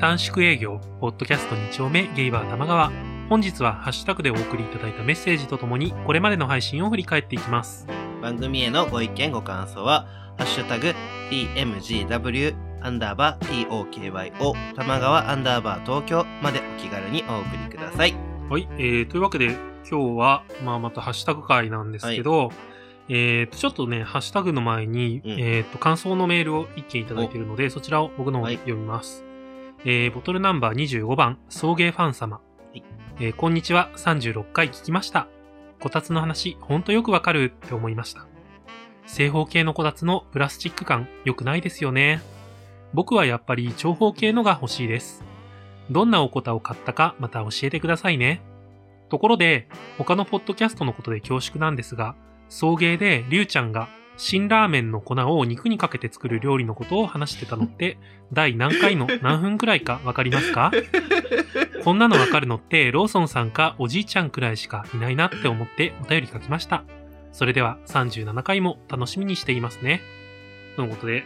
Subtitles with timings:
[0.00, 2.92] 短縮営業、ポッドキャスト2丁目、ゲイバー玉川。
[3.28, 7.84] 本日はハッシュタグでお送りいただいたメッセージとともに、これまでの配信を振り返っていきます。
[8.22, 10.06] 番組へのご意見ご感想は、
[10.38, 10.94] ハッシュタグ、
[11.30, 18.14] tmgw、アンダーバー、tokyo、玉川アンダーバー東京までお気軽にお送りください。
[18.48, 19.56] はい、えー、というわけで、
[19.90, 22.52] 今日は、まあ、またハッシュタグ会なんですけど、
[23.08, 29.24] えーと、ちょっとね、ハッシュタグの前に、うんえーと、感想のメールを一件いただいているので、そちらを僕の方ではい読みます。
[29.84, 32.40] えー、ボトルナンバー25番、送迎ファン様。
[32.74, 32.82] い
[33.20, 35.28] えーこんにちは、36回聞きました。
[35.78, 38.26] こたつの話、ほんとよくわかるって思いました。
[39.06, 42.20] 正方形のこたつのプラスチック感、良くないですよね。
[42.92, 45.22] 僕はやっぱり長方形のが欲しいです。
[45.92, 48.42] どんなおこたを買ったか、また教えてくださいね。
[49.10, 52.16] ところで、他のポッドキャストのことで恐縮なんですが、
[52.48, 57.98] 送迎でりゅうちゃんが辛ラーメンの粉を肉にかけて作る料理のことを話してたのって、
[58.32, 60.72] 第何回の何分くらいかわかりますか？
[61.84, 66.84] こんなのわかるのって、ローソンさんかおじいちゃんくらいしかいないなって思ってお便り書きました。
[67.32, 70.02] それでは37回も楽しみにしていますね。
[70.76, 71.24] とのことで、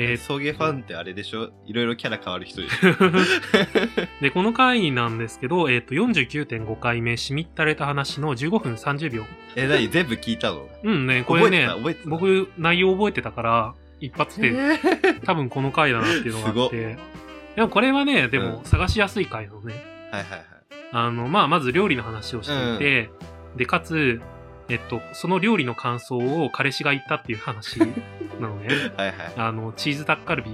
[0.00, 1.50] えー送迎ファンってあれでしょ？
[1.66, 2.72] いろいろキャラ変わる人でし
[4.22, 9.22] で、この回なんですけど、えっ、と、49.5回目、しみったれた話の15分30秒。
[9.22, 9.88] ょえ、何？
[9.88, 10.68] 全部聞いたの？
[10.84, 11.68] うんね、これね、
[12.06, 15.20] 僕、内容覚えてたから、一発で、えー。
[15.24, 16.68] 多分この回だなっていうのがあっ。
[16.68, 16.96] すて。
[17.56, 18.64] でもこれはね、でもうん。
[18.64, 19.74] 探しやすい回のね。
[20.12, 20.42] はいはいはい。
[20.92, 23.10] あの、まあ、まず料理の話をしていて、
[23.56, 24.20] で、かつ、
[24.68, 27.80] えっと、その料理の感想を彼氏が言ったっていう話
[28.40, 28.68] なのね。
[28.96, 29.16] はいはい。
[29.36, 30.50] あの、チーズタッカルビ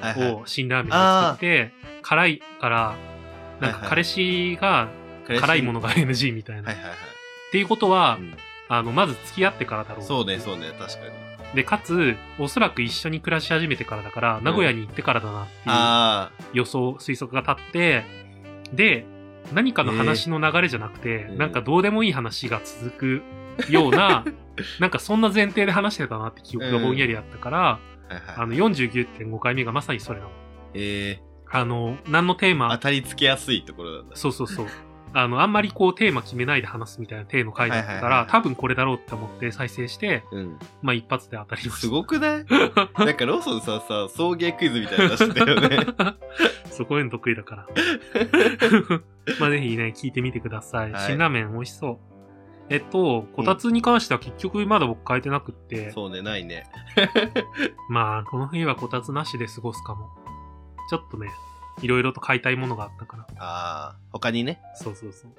[0.00, 1.72] はいはいを辛ラーメンで作って、
[2.02, 2.94] 辛いから、
[3.60, 4.88] なんかはいはい彼氏が
[5.26, 6.68] 辛いものが NG みたいな。
[6.68, 6.92] はいはいはい。
[6.92, 8.36] っていうことは、うん
[8.68, 10.04] あの、まず付き合ってからだろう。
[10.04, 11.54] そうね、そうね、確かに。
[11.54, 18.04] で、かつ、おそらく一緒に暮らし始めてからだから、名古屋に行ってからだなっていうあ予想、推測が立って、
[18.72, 19.06] で、
[19.54, 23.22] 何かの話の流れじゃなくて、うんなんかどうでもいい話が続く
[23.70, 24.24] ような、
[24.80, 27.72] なんかそんな前提で話してたなって記憶がぼんやりあったから、あ。
[27.72, 27.78] は
[28.10, 28.22] いはい。
[28.36, 30.30] あの、49.5回目がまさにそれなの。
[30.74, 31.20] え
[31.50, 34.16] あの、何のテーー、当マ、たりつけやすいところなんだ。
[34.16, 34.66] そうそうそう。
[35.14, 40.58] あの、あんまりこうテーマ決めないで話すみたいなテーマ回だったから、はいはいはいはい多分これだろうって思って再生して、うん。
[40.82, 41.76] まあ一発で当たりました。
[41.80, 42.44] すごくない？
[42.46, 45.86] なんかローソンさんさ、送迎クイズみたいなの出してたよね。
[46.70, 47.66] そこへの得意だから。
[49.40, 50.92] まあぜひね、聞いてみてください。
[50.92, 52.17] はい辛ラーメン美味しそう。
[52.70, 56.66] えっと、こたつに関しては結局まだ僕変えてなくって、そうね、ないね。
[57.88, 60.08] まあこの冬はこたつなしで過ごすかも。
[60.90, 61.30] ちょっとね、
[61.82, 63.26] いろいろと買いたいものがあったから。
[63.38, 64.60] ああ、他にね。
[64.74, 65.32] そうそうそう。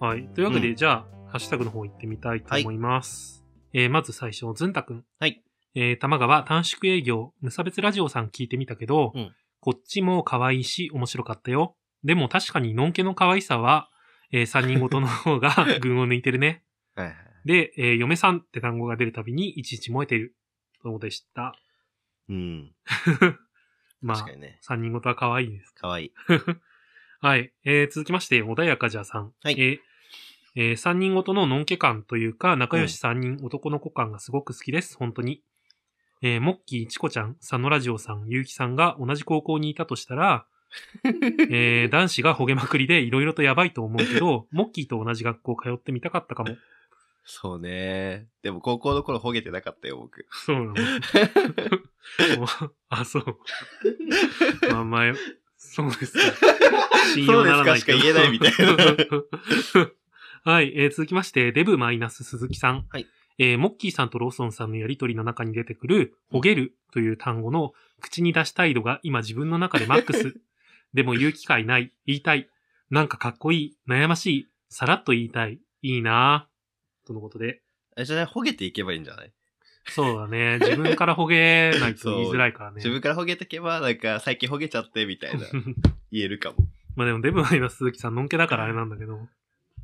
[0.00, 0.26] はい。
[0.28, 3.44] というわけで、うんじゃあ、ハッシュタグの方行ってみたいと思います。
[3.72, 5.04] えー、まず最初、ずんたくん。
[5.18, 5.42] はい。
[5.74, 9.34] えー、玉川短縮営業、無差別ラジオさん聞いてみたけど、うん
[9.64, 11.74] こっちも可愛いし面白かったよ。
[12.04, 13.88] でも確かにのんけの可愛さは、
[14.32, 16.64] えー、三人ごとの方が 群を抜いてるね。
[16.94, 17.16] はいはい。
[17.44, 20.34] で、えー、嫁さんって単語が出るたびにいちいち燃えてる。
[20.82, 21.56] そうでした。
[22.28, 22.74] うん。
[24.00, 24.58] まあね。
[24.60, 25.74] 三人ごとは可愛いです。
[25.74, 26.12] かわいい。
[27.20, 27.52] はい。
[27.64, 29.32] えー、続きまして、穏やかじゃさん。
[29.42, 29.80] はいえー
[30.56, 34.96] えー三人ごとののんけ感というか、仲良し三人男の子感がすごく好きです。
[34.96, 35.42] 本当に。
[36.22, 40.46] えーモッキー、チコちゃん、佐野ラジオさん、ゆうきさんが同じ高校にいたとしたら、
[41.50, 46.56] えー男子がほげまくりで色々とやばいと思うけど、 モッキーと同じ学校通ってみたかったかも。
[47.24, 48.26] そうね。
[48.42, 50.26] でも高校の頃ほげてなかったよ、僕。
[50.30, 50.74] そうなの？
[52.90, 53.24] あ、そう。
[54.70, 55.14] まあまあ、
[55.56, 56.20] そうですか。
[57.14, 60.52] 信用ならないそうですかしか言えないみたいな。
[60.52, 62.86] はい、えー続きまして、デブマイナス鈴木さん。
[62.90, 63.06] はい。
[63.38, 70.36] えーモッキーさんとローソンさんのやりとりの中に出てくる、ほげるという単語の口に出したい度が今自分の中でマックス。
[70.94, 71.92] でも言う機会ない。
[72.06, 72.48] 言いたい。
[72.90, 73.76] なんかかっこいい。
[73.88, 74.48] 悩ましい。
[74.68, 75.58] さらっと言いたい。
[75.82, 77.06] いいなぁ。
[77.06, 77.60] とのことで。
[77.96, 79.32] あれじゃないほげていけばいいんじゃない？
[79.86, 80.58] そうだね。
[80.60, 82.76] 自分からほげないと言いづらいからね。
[82.76, 85.44] 自分からほげてけば、なんか、最近ほげちゃって、みたいな、
[86.10, 86.56] 言えるかも。
[86.96, 89.28] まあでもデブマイナス鈴木さん、のんけだからあれなんだけど。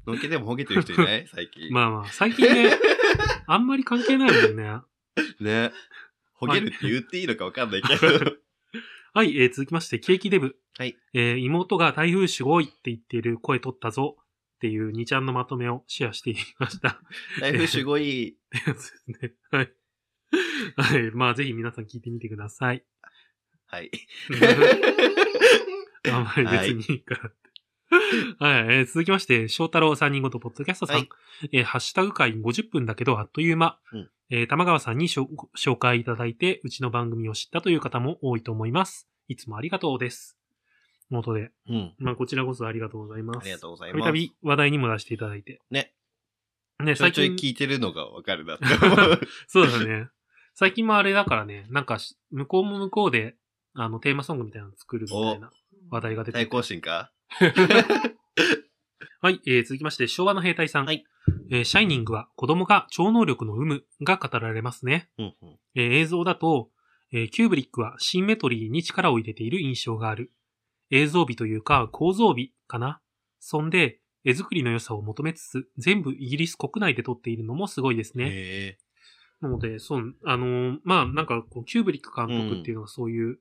[0.06, 1.26] のんけでもほげてる人いない？
[1.26, 1.70] 最近。
[1.72, 2.70] まあまあ、最近ね、
[3.46, 4.80] あんまり関係ないもんね。
[5.40, 5.72] ね。
[6.32, 8.00] ほげるって言っていいのかわかんないけど。
[9.12, 10.56] はい、えー続きまして、ケーキデブ。
[10.78, 10.96] はい。
[11.14, 14.24] えー妹が台風すごいって言っている声取ったぞっ
[14.60, 17.00] ていう2ちゃんのまとめをシェアしていました。
[17.40, 18.28] 台風すごい。
[18.28, 19.34] ってやつですね。
[19.50, 19.72] はい。
[20.76, 21.10] はい。
[21.12, 22.84] まあ、ぜひ皆さん聞いてみてください。
[23.66, 23.90] はい。
[26.10, 27.39] あんまり別にいいからって。
[28.38, 30.96] はい、えー続きまして、翔太郎三人ごとポッドキャストさん。
[30.96, 31.08] はい
[31.52, 33.78] えーハッシュタグ会50分だけどあっという間。
[33.92, 39.08] うんえー玉川さんにしょ紹介いただいて、うちの番組を知ったという方も多いと思います。
[39.26, 40.38] いつもありがとうです。
[41.08, 41.50] 元で。
[41.68, 41.94] うん。
[41.98, 43.38] まあ、こちらこそありがとうございます。
[43.40, 44.08] ありがとうございたびます。
[44.08, 45.60] たび話題にも出していただいて。
[45.70, 45.92] ね。
[46.78, 49.20] ね、ちょいちょい最近、聞いてるのがわかるなって思う。
[49.48, 50.08] そうだね。
[50.54, 53.36] 最近もあれだからね、なんかし、向こうも向こうで、
[53.74, 55.50] あの、テーマソングみたいなの作るみたいな
[55.90, 56.50] 話題が出て対て。
[56.50, 57.12] 抗心か？
[59.22, 60.86] はい、えー、続きまして、昭和の兵隊さん。
[60.86, 61.04] はい
[61.50, 65.10] えーシャイニングは子供が超能力の有無が語られますね。
[65.18, 65.58] うんうん。
[65.74, 66.70] えー映像だと、
[67.12, 70.32] えーキューブリックはシンメトリーに力を入れている印象がある。
[70.90, 73.00] 映像美というか構造美かな。
[73.38, 78.26] そんで、絵作りの良さを求めつつ、全部イギリス国内で撮っているのもすごいですね。
[78.28, 78.78] へ
[79.40, 83.40] なので、そう、あのーまあ、なんかこう、キューブリック監督っていうのはそういう、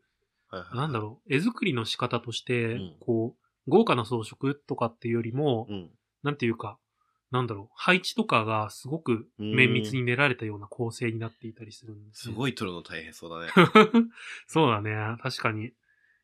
[0.53, 0.56] え。
[0.56, 5.89] はいはいなんだろう、絵作りの仕方として、うんこう、豪華な装飾とかっていうよりも、うん。
[6.24, 6.77] なんていうか、
[7.31, 13.51] なんだろう、配置とかがすごく綿密に練られたような構成になっていたりするんですすね、ごい撮るの大変そうだね。
[14.48, 14.95] そうだね。
[15.21, 15.71] 確かに。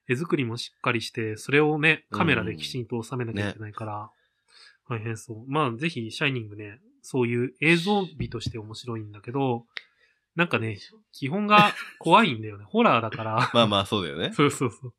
[0.07, 4.11] 絵作りもしっかりして、それをね、カメラできちんと収めなきゃいけないから、
[4.87, 5.51] 大変そう。
[5.51, 9.65] まあ、ぜひ、シャイニングね、そういう映像美として面白いんだけど、
[10.35, 10.77] なんかね、
[11.11, 12.65] 基本が怖いんだよね。
[12.65, 13.49] ホラーだから。
[13.53, 14.33] まあまあ、そうだよね。
[14.35, 14.93] そうそうそう。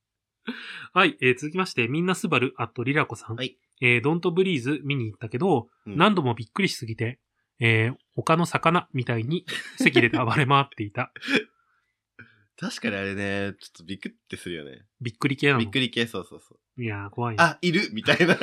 [0.92, 3.36] はい、えー続きまして、みんなスバル、あっとリラコさん。
[3.36, 3.58] はい。
[3.80, 7.20] えードントブリーズ見に行ったけど、うん何度もびっくりしすぎて、
[7.58, 9.44] えー他の魚みたいに
[9.76, 11.12] 席で暴れ回っていた。
[12.58, 14.86] 確かにあれね、ちょっとびっくってするよね。
[15.00, 15.58] びっくり系なの。
[15.58, 16.82] びっくり系、そうそうそう。
[16.82, 17.42] いやー、怖いね。
[17.42, 18.34] あ、いるみたいな。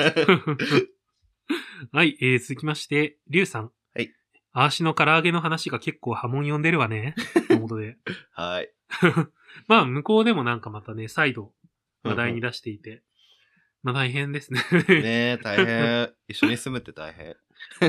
[1.92, 3.72] はい、えー、続きまして、リュウさん。
[3.94, 4.14] はい。
[4.52, 7.16] アーシの唐揚げの話が結構波紋呼んでるわね。
[7.50, 7.96] とことで。
[8.32, 8.70] はい。
[9.66, 11.52] まあ、向こうでもなんかまたね、再度
[12.04, 13.02] 話題に出していて。
[13.82, 14.60] まあ大変ですね。
[14.88, 16.10] ねえ、大変。
[16.28, 17.36] 一緒に住むって大変。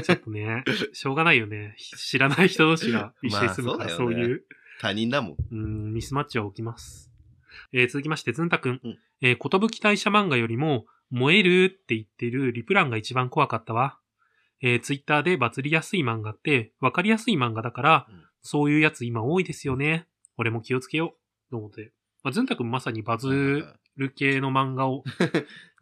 [0.02, 0.64] ちょっとね、
[0.94, 1.76] しょうがないよね。
[1.78, 4.44] 知らない人同士が 一緒に住むから、まあそうねそういう、
[4.82, 5.36] 他人だもん。
[5.52, 7.12] うん、ミスマッチは起きます。
[7.72, 8.82] えー続きまして、ずんたくん。
[8.84, 14.00] うんえー、ことぶき大社漫画よりも、燃えるって言ってるリプランが一番怖かったわ。
[14.62, 20.08] えー、ツイッターでバズりやすい漫画って、わかりやすい漫画だから、うんそういうやつ今多いですよね。
[20.38, 21.50] 俺も気をつけよう。
[21.50, 21.92] と思って。
[22.22, 23.66] まあ、ずんたくんまさにバズ
[23.98, 25.04] る系の漫画を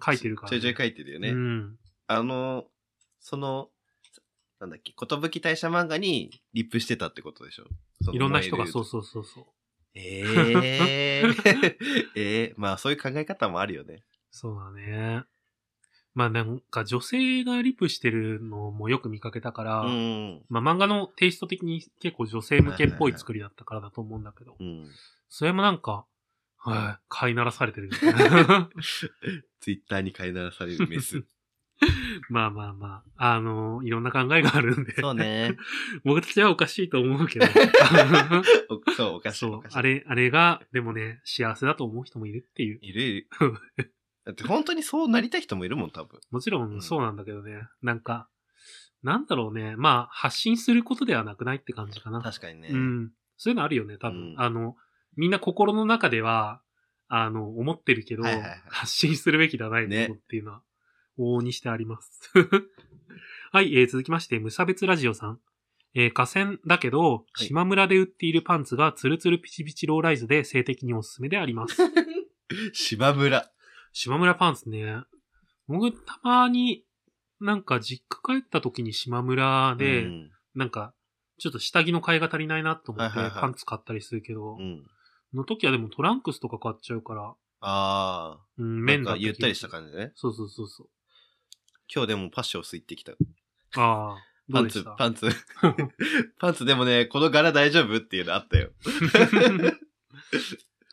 [0.04, 1.30] 書いてるから、 ちょいちょい書いてるよね。
[1.30, 1.80] うん。
[2.08, 2.66] あの、
[3.20, 3.70] その、
[4.60, 7.66] なんだっけ、ことぶき大社漫画にリップしてたってことでしょ？
[8.14, 8.68] いろんな人がう。
[8.68, 9.46] そうそうそうそう。
[9.96, 10.22] え
[11.22, 14.04] えー、ええまあそういう考え方もあるよね。
[14.32, 15.24] そうだね。
[16.16, 20.46] まあなんか女性がリプしてるのもよく見かけたから、うん。
[20.50, 24.88] まあ漫画のテイスト的に結構女性向けっぽい作りだったからだと思うんだけど、うん。
[25.30, 26.06] それもなんか、
[26.66, 27.90] はい、飼いならされてる。
[29.60, 31.26] ツイッターに飼いならされるメス。
[32.30, 35.58] まあまあまあ、あのいろんな考えがあるんで、そうね。
[36.04, 37.46] 僕たちはおかしいと思うけど、
[38.70, 39.40] おそう、おかしい。
[39.40, 42.80] そうあれ、あれが、でもね、幸せだと思う人もいるっていう。
[42.82, 43.28] いるいる。
[44.26, 46.20] だって本当にそうなりたい人もいるもん、多分。
[46.32, 48.30] もちろうんんそうなんだけどね、なんか、
[49.02, 52.22] なんだろうね、まあ、発信することではなくないって感じかな。
[52.22, 52.70] 確かにね。
[52.70, 53.12] うん。
[53.36, 54.32] そういうのあるよね、多分。
[54.32, 54.78] うんあの、
[55.16, 56.62] みんな心の中では、
[57.08, 60.62] あの、思ってるけど、はいはいはい発信するべきではないねことっていうのは、
[61.20, 62.32] 往々にしてあります。
[63.52, 65.40] はい、えー続きまして、無差別ラジオさん。
[65.94, 71.78] えー河川だけど、い島村で売っているパンツがツルツルピチピチローライズで性的におすすめであります。
[72.74, 73.52] 島村。
[73.92, 75.04] 島村パンツね。
[75.68, 76.86] 僕、たまに、
[77.40, 80.32] なんか実家帰った時に島村で、うん。
[80.56, 80.94] なんか、
[81.38, 84.84] ちょっと下着の買いが足りないなと思ってはいはいはいパンツ買ったりするけど、うん。
[85.34, 88.80] の時はでもトランクスとか買っちゃうから、あうん、あ。
[88.80, 89.72] な面だんかゆったりしたじ。
[89.72, 90.12] 感じね。
[90.16, 90.90] そうそうそうそう。
[91.94, 93.14] 今日でもパッションス行ってきた。
[93.14, 93.16] あ
[93.76, 94.16] あ、
[94.50, 95.28] どパンツパンツ。
[96.40, 98.72] パンツでもね、この柄大丈夫っていうのあったよ。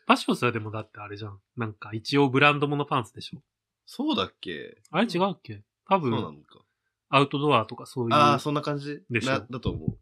[0.06, 1.40] パッションスはでもだってあれじゃん。
[1.56, 3.42] なんか一応ブランド物パンツでしょ。
[3.86, 4.80] そうだっけ？
[4.90, 5.62] あれ違うっけ？
[5.88, 6.60] 多そうな分、のか。
[7.08, 8.14] アウトドアとかそういう。
[8.14, 9.02] ああ、そんな感じ？
[9.10, 9.98] でしょなだと思う。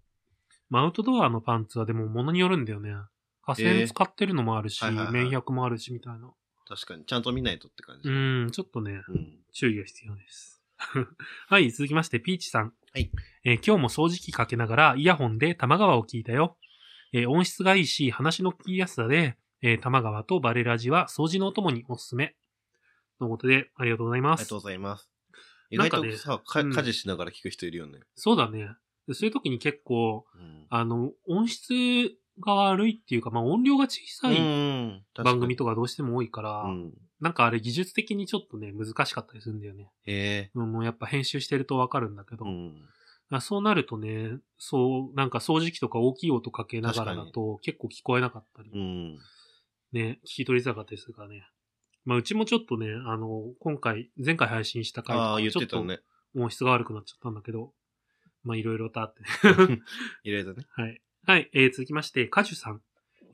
[0.71, 2.95] まあ、アウトドアのパンツはでも物によるんだよね。
[3.55, 6.31] 河川使ってるのもあるし、はいはいはい綿100もあるしみたいな。
[6.69, 7.05] 確かに。
[7.07, 8.09] ちゃんと見ないとって感じ。
[8.09, 8.13] う。
[8.47, 9.39] ん、ちょっとね、うん。
[9.53, 10.63] 注意が必要です。
[11.49, 12.75] はい、続きまして、ピーチさん。
[12.93, 13.11] はい。
[13.45, 16.59] えー今日も掃除機かけながらイヤホンで玉川を聞いたよ。
[17.13, 22.37] えー音質がいいし、話の聞きやすさで、えー玉川とバレラジは掃除のお供におすすめ。
[23.19, 24.61] ということで、ありがとうございますありがとう。
[24.61, 25.11] ございます。
[25.71, 28.01] 意なんかね外とさ、かうん家事しながら聞く人いるよね。
[28.15, 28.71] そうだね。
[29.07, 30.67] でそういう時に結構、うん。
[30.69, 31.73] あの、音質
[32.45, 36.93] が悪いっていうか、まあ音量が小さいうん番組ととかどうしても多いから、うん。
[37.21, 39.91] なんかあれ技術的にちょっとね、難しかったりするんだよね。
[40.05, 40.51] へえ。
[40.55, 42.89] うんもうやっぱ編集してるとわかるんだけど、うん。
[43.31, 49.19] あそうなるとね、そう、なんか掃除機とか大きい音かけながらだと結構聞こえなかったり、うん。
[49.93, 51.47] ね、聞き取りづらかったりするからね。
[52.05, 55.85] まあ、うちもちょっとね、あの、今回、前回配信した回とああ、か、ちょっと。
[56.35, 57.73] 音質が悪くなっちゃったんだけど、
[58.45, 59.23] まあ、いろいろとあって。
[60.25, 60.67] いろいろね。
[60.71, 61.03] はい。
[61.29, 62.81] はい、えー、続きまして、カジュさん。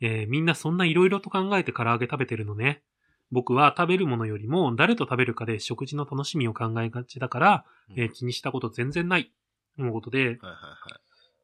[0.01, 2.83] えー、みんなそんないろいろと考えて唐揚げ食べてるのね。
[3.31, 7.65] 僕は食べるものよりも誰と食べるかで食事の楽しみを考えがちだから、
[7.97, 9.31] えー気にしたこと全然ない。
[9.77, 10.41] とのことで、はいはいはい。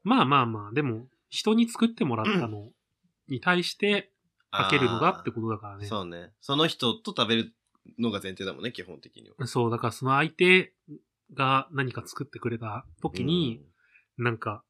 [0.03, 2.73] まあまあまあ、でも、人に作ってもらったの
[3.29, 4.11] に対して
[4.51, 5.87] かけるのがってことだからね。
[5.87, 6.33] そうね。
[6.41, 7.53] その人と食べる
[7.97, 9.47] のが前提だもんね、基本的には。
[9.47, 10.73] そう、だからその相手
[11.33, 13.63] が何か作ってくれた時に、
[14.19, 14.65] なんか、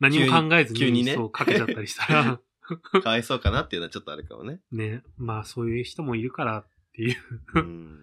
[0.00, 2.40] 何も考えずに急にねそうかけちゃったりしたら、
[2.70, 4.60] うん、かわいそうかなっていうのはちょっとあるかもね。
[4.70, 7.16] ね、まあそういう人もいるからっていう。
[7.54, 7.98] うん。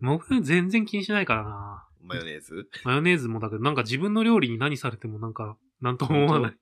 [0.00, 1.84] 僕は全然気にしないからな。
[2.00, 2.68] マヨネーズ？
[2.84, 6.52] マヨネーズもだけど、なんか自分の料理に何されてもなんか、なんとも思わない。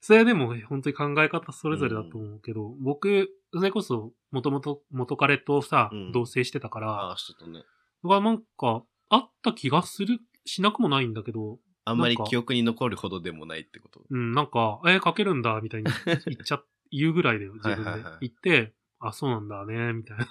[0.00, 7.64] それはでも本当に考え方それぞれだと思うけど、僕、それこそ元々元彼とさ、うん同棲してたから、ああ、ちょっとね。
[8.04, 14.00] だからなんか、あった気がする、しなくもないんだけど、あんまり記憶に残るほどでもないってこと？
[14.08, 15.90] うん、なんか、えー、かけるんだ、みたいに
[16.26, 17.90] 言っちゃ、言うぐらいだよ、自分で。
[17.90, 20.26] はいはいはい言って、あ、そうなんだね、みたいな。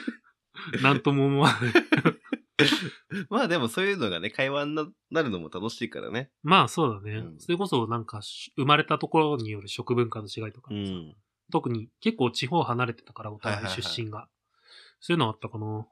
[0.82, 1.72] なんとも思わない。
[3.28, 6.30] まあでもそういうのがね、会話にななるのも楽しいからね。
[6.42, 7.16] まあそうだね。
[7.16, 11.16] うんそれこそなんかし、生まれたところによる食文化の違いとか、うん。
[11.52, 14.28] 特に結構地方離れてたから、お互いはいはいはい出身が。
[15.00, 15.86] そういうのあったかな。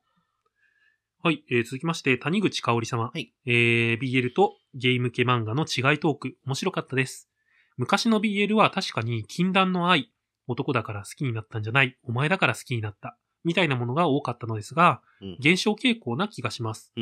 [1.24, 3.10] はい、えー続きまして、谷口香織様。
[3.12, 7.28] はいえー BL とゲーム系漫画の違いトーク、面白かったです。
[7.76, 10.10] 昔の BL は確かに禁断の愛、
[10.46, 16.92] 男だから好きになったんじゃない、お前だから好きになった、みたいなものが多かったのですが、うん減少傾向な気がします。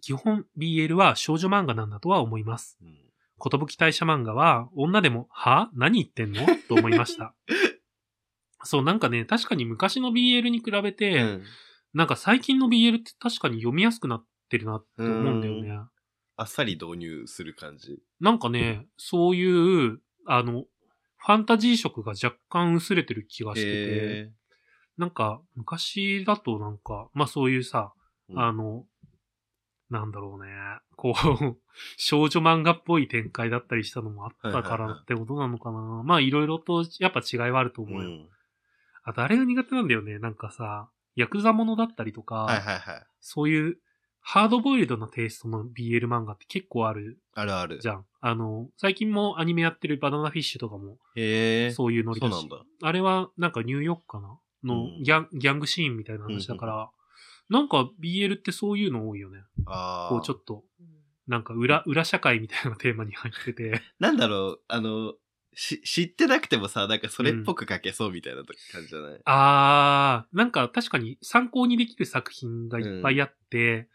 [0.00, 2.78] 基本 BL は少女漫画なんだとは思います。
[2.82, 2.98] うん
[3.40, 6.46] 寿大社漫画は女でも、は何言ってんの？
[6.68, 7.34] と思いました。
[8.62, 11.42] そう、なんかね、確かに昔の BL に比べて、うん
[11.94, 15.80] なんか最近の BL って確かに読みやすくなってるなって思うんだよね。
[16.36, 17.98] あっさり導入する感じ。
[18.20, 20.64] なんかね、そういう、あの、
[21.18, 24.32] ファンタジー色が若干薄れてる気がしてて、へ
[24.98, 27.92] なんか昔だとなんか、まあそういうさ、
[28.28, 28.84] うんあの、
[29.90, 30.50] なんだろうね、
[30.96, 31.56] こう、
[31.96, 36.02] 少女漫画っぽい展開だったりしたのもあったからってことなのかな。
[36.04, 38.10] まあいろいろとやっぱ違いはあるとー思うよ。
[38.10, 38.28] ん
[39.06, 40.18] あとあれが苦手なんだよね。
[40.18, 43.06] なんかさ、ヤクザものだったりとか、はいはいはい。
[43.20, 43.78] そういう
[44.26, 47.78] ハードボイルドなテイストの BL 漫画って結構あるあるある。
[47.80, 48.06] じゃん。
[48.22, 51.70] あの、最近もアニメやってるバナナフィッシュとかもへえ。
[51.72, 52.30] そういうノリだし。
[52.30, 52.64] そうなんだ。
[52.82, 54.38] あれはなんかニューヨークかな？
[54.64, 56.90] のうんギャン,、ギャングシーンみたいな話だから、
[57.50, 59.40] なんか BL ってそういうの多いよね。
[59.66, 60.08] ああ。
[60.08, 60.64] こうちょっと、
[61.28, 63.82] なんか裏、裏社会みたいなテーマに入ってて。
[64.00, 65.12] なんだろう、あの、
[65.52, 73.88] し、知ってなくてもさ、なんかそれっぽく書けそうみたいな感じじゃない、あー、なんか確かに参考にできる作品がいっぱいあって、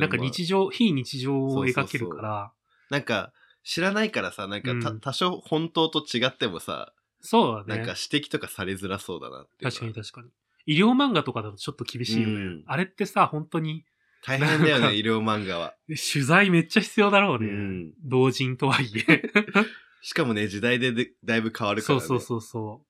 [0.00, 2.52] なんか日常、非日常を描けるから、
[2.90, 3.32] なんか、
[3.64, 7.82] 知らないからさ、なんかた、うん多少本当と違ってもさ、そうだね。
[7.82, 9.64] なんか指摘とかされづらそうだなって。
[9.64, 10.28] 確かに確かに。
[10.66, 12.34] 医療漫画とかだとちょっと厳しいよね。
[12.34, 13.84] うんあれってさ、本当に、
[14.24, 15.74] 大変だよね、医療漫画は。
[15.88, 17.48] 取材めっちゃ必要だろうね。
[17.48, 19.22] うん同人とはいえ。
[20.02, 22.06] しかもね、時代ででだいぶ変わるからね。
[22.06, 22.84] そうそうそうそ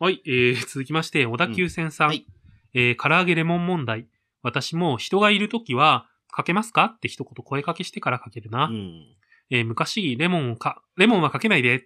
[0.00, 0.04] う。
[0.04, 2.06] はい、えー、続きまして、小田急線さん。
[2.08, 2.26] うんはい
[2.74, 4.08] えー、唐揚げレモン問題。
[4.42, 6.84] 私も人がいるときは、かけますか？
[6.86, 8.66] って一言声かけしてからかけるな。
[8.66, 9.06] うん。
[9.50, 11.82] えー昔、レモンをか、レモンはかけないでっ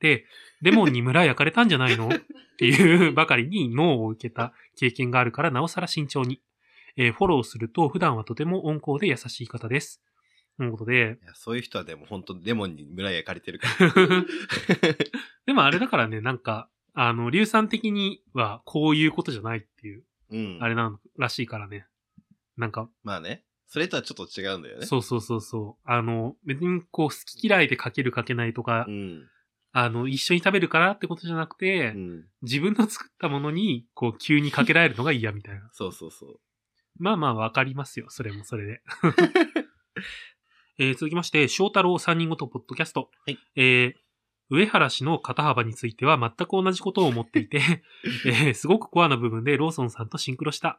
[0.00, 0.26] て、
[0.62, 2.08] レモンに村焼かれたんじゃないの？
[2.08, 2.12] っ
[2.56, 6.40] ていうばかりにノーを受けた経験があるから、なおさら慎重に。
[6.96, 10.00] えーフォローすると、普段はとても温厚で優しい方です。
[10.56, 13.90] ということで、そういう人はでも本当レモンに村焼かれてるから。
[15.46, 20.58] でもあれだからね、なんか、あの、硫酸的にはこういうことじゃないっていう、うん。
[20.60, 21.86] あれなのらしいからね。
[22.56, 23.42] なんか、まあね。
[23.74, 24.86] それとはちょっと違うんだよね。
[24.86, 25.90] そうそうそうそう。
[25.90, 29.28] あの、別にこう、好き嫌いでかけるかけないとか、うん。
[29.72, 32.24] あの、一緒に食べるからってことじゃなくて、うん。
[32.42, 35.68] 自分の作ったものに、こう、急にかけられるのが嫌みたいな。
[35.74, 36.40] そうそうそう。
[37.00, 38.06] まあまあ、わかりますよ。
[38.10, 38.82] それもそれで。
[40.78, 43.10] えー続きまして、翔太郎三人ごとポッドキャスト。
[43.26, 43.94] はいえー
[44.50, 47.82] 上原氏の肩幅については全く同じことを思っていて、
[48.24, 50.78] えーすごくコアな部分でローソンさんとシンクロした。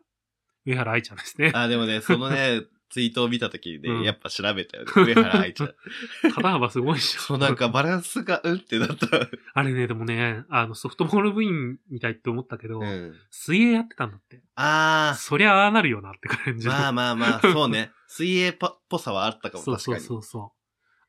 [0.65, 1.51] 上原愛ちゃんですね。
[1.53, 4.91] あ、でもね、そのね、ツイートを見たときにね、うんやっぱ調べたよね。
[4.95, 5.73] 上原愛ちゃん。
[6.33, 7.21] 肩幅すごいっしょ。
[7.21, 9.07] そう、なんかバランスが、うんってなった。
[9.53, 13.15] あれね、でもね、あの、ソフトボール部員みたいって思ったけど、うん。
[13.31, 14.41] 水泳やってたんだって。
[14.55, 17.91] あそりゃああなるよなって感じー、まあまあまあ、そうね。
[18.07, 19.99] 水泳っぽっぽさはあったかも、そう確かに。
[20.01, 20.53] そうそうそ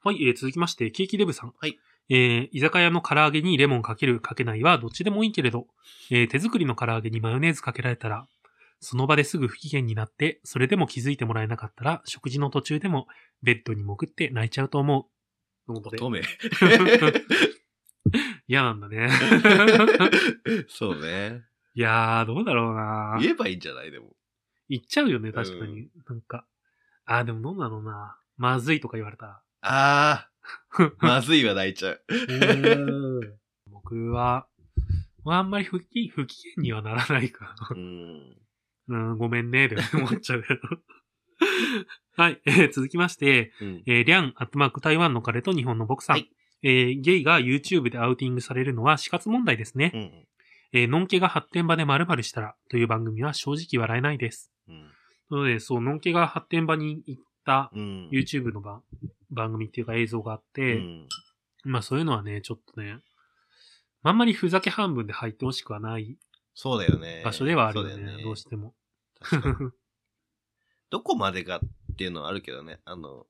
[0.04, 0.09] う。
[0.09, 1.52] はい、えー続きまして、ケーキデブさん。
[1.59, 1.78] はい。
[2.09, 5.66] えー居酒屋の唐揚げにレモンかけるかけないはどっちでもいいけれど、
[6.11, 8.26] えー手作りの唐揚げにマヨネーズかけられたら、
[8.80, 13.06] その場ですぐ不機嫌になって、それでも気づいてもらえなかったら、食事の途中でも
[13.42, 15.09] ベッドに潜って泣いちゃうと思
[15.68, 15.73] う。
[15.73, 16.21] 乙女。
[18.47, 19.11] 嫌なんだね。
[20.68, 21.42] そうね。
[21.75, 23.90] いやー、どうだろうな言えばいいんじゃない？
[23.90, 24.14] でも。
[24.68, 25.88] 言っちゃうよね、確かに。
[26.09, 26.47] なんか。
[27.04, 29.42] あー、でもどうだろうなまずいとか言われたら。
[29.62, 32.02] あー、 まずいは泣いちゃう。
[33.71, 34.47] 僕は、
[35.25, 37.68] まあ、あんまり不機不機嫌にはならないかな。
[37.73, 38.37] うん。
[38.88, 40.44] うん、ごめんね、で 思っちゃう。
[42.16, 43.82] はい、えー続きまして、うん。
[43.86, 46.16] えーリャン、アットマーク台湾の彼と日本のボクさん。
[46.16, 46.30] はい
[46.62, 49.92] えーゲイが YouTube でアウティングされるのは死活問題ですね。
[49.94, 50.26] うん。
[50.72, 54.50] えー、のんけが発展場で〇〇したらという番組は正直笑えないです。
[54.68, 54.82] うん。
[55.30, 58.08] なので、そう、のんけが発展場に行ったうん。
[58.10, 58.82] YouTube の番
[59.30, 61.06] 番組っていうか映像があっうて、ん。
[61.64, 62.98] まあそういうのはね、ちょっとね、
[64.02, 66.16] あんまりふざけ半分で入ってほしくはない
[66.56, 67.20] そうだよね。
[67.22, 68.75] 場所ではあるよね、そうだどうしても。
[70.90, 71.60] どこまでがっ
[71.96, 72.80] ていうのはあるけどね。
[72.86, 73.26] あの、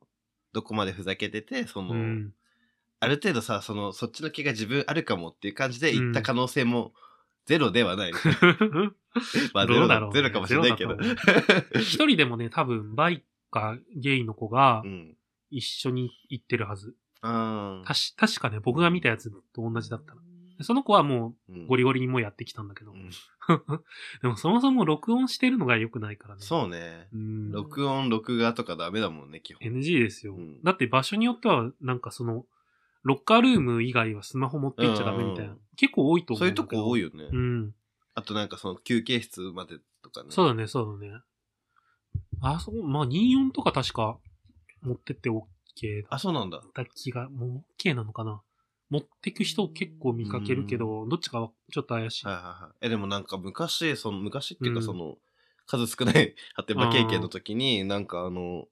[0.52, 2.34] どこまでふざけてて、その、うん。
[3.00, 6.94] ある程度さ、その、そっちの気が自分あるかもっていう感じで言った可能性も
[7.46, 8.18] ゼロではない、ね
[9.52, 10.96] まあゼロだろうねゼロかもしれないけど。
[11.74, 15.16] 一人でもね、多分、バイかゲイの子がうん。
[15.50, 16.94] 一緒に行ってるはず。
[17.22, 20.22] あたし、確かね、僕が見たやつと同じだったな。
[20.58, 22.92] でその子はもーうゴリゴリにもうやってきたんだけど。
[22.92, 23.10] うん
[24.22, 26.40] でもそもそも録音してるのが良くないからね。
[26.40, 27.08] そうね。
[27.12, 27.52] うん。
[27.52, 29.68] 録音、録画とかダメだもんね、基本。
[29.68, 30.34] NG ですよ。
[30.34, 32.44] うんだって場所によっては、なんかその、
[33.04, 35.52] ロッカールーム以外はスマホ持っていっちゃダメみたいな。
[35.52, 36.56] うん結構多いと思そううんいう。
[36.56, 37.28] とこ多いよね。
[37.30, 37.74] うん。
[38.14, 40.30] あとなんかその休憩室までとかね。
[40.30, 41.20] そうだね、そうだね。
[42.40, 44.18] あ、そう、まあ24とか確か
[44.80, 46.58] 持ってって OK だあ、そうなんだ。
[46.58, 48.42] った気が、もう OK なのかな。
[48.90, 52.26] 持ってく人結構見かけるけど、どっちかはちょっと怪しい。
[52.26, 52.86] はいはいはい。
[52.86, 55.16] え、でもなんか昔、その、昔っていううんかその、
[55.66, 58.68] 数少ない発展場経験の時に、なんかあの、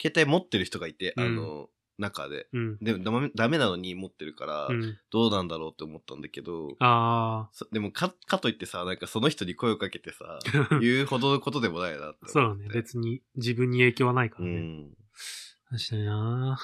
[0.00, 2.46] 携帯持ってる人がいて、うんあの、中で。
[2.52, 2.78] うん。
[2.80, 4.98] でもダメなのに持ってるから、うん。
[5.10, 10.38] どうなんだろうって思ったんだけど、あそでもか、かといってさ、なんかその人に声をかけてさ、
[10.70, 10.78] あ。
[10.80, 12.68] 言うほどのことでもないなってそうだね。
[12.72, 14.52] 別に自分に影響はないからね。
[14.52, 14.96] うん。
[15.70, 16.58] 確かにな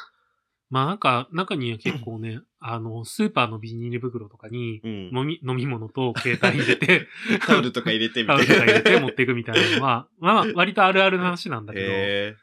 [0.74, 5.10] まあなんか、中には結構ね、 あの、スーパーのビニール袋とかに、うん。
[5.16, 7.06] 飲み、飲み物と携帯入れて、
[7.46, 8.54] タオルとか入れてみタたいな。
[8.54, 12.36] オルとか入れて持っていくみたいなのは、 まあ割とあるあるな話なんだけど、へ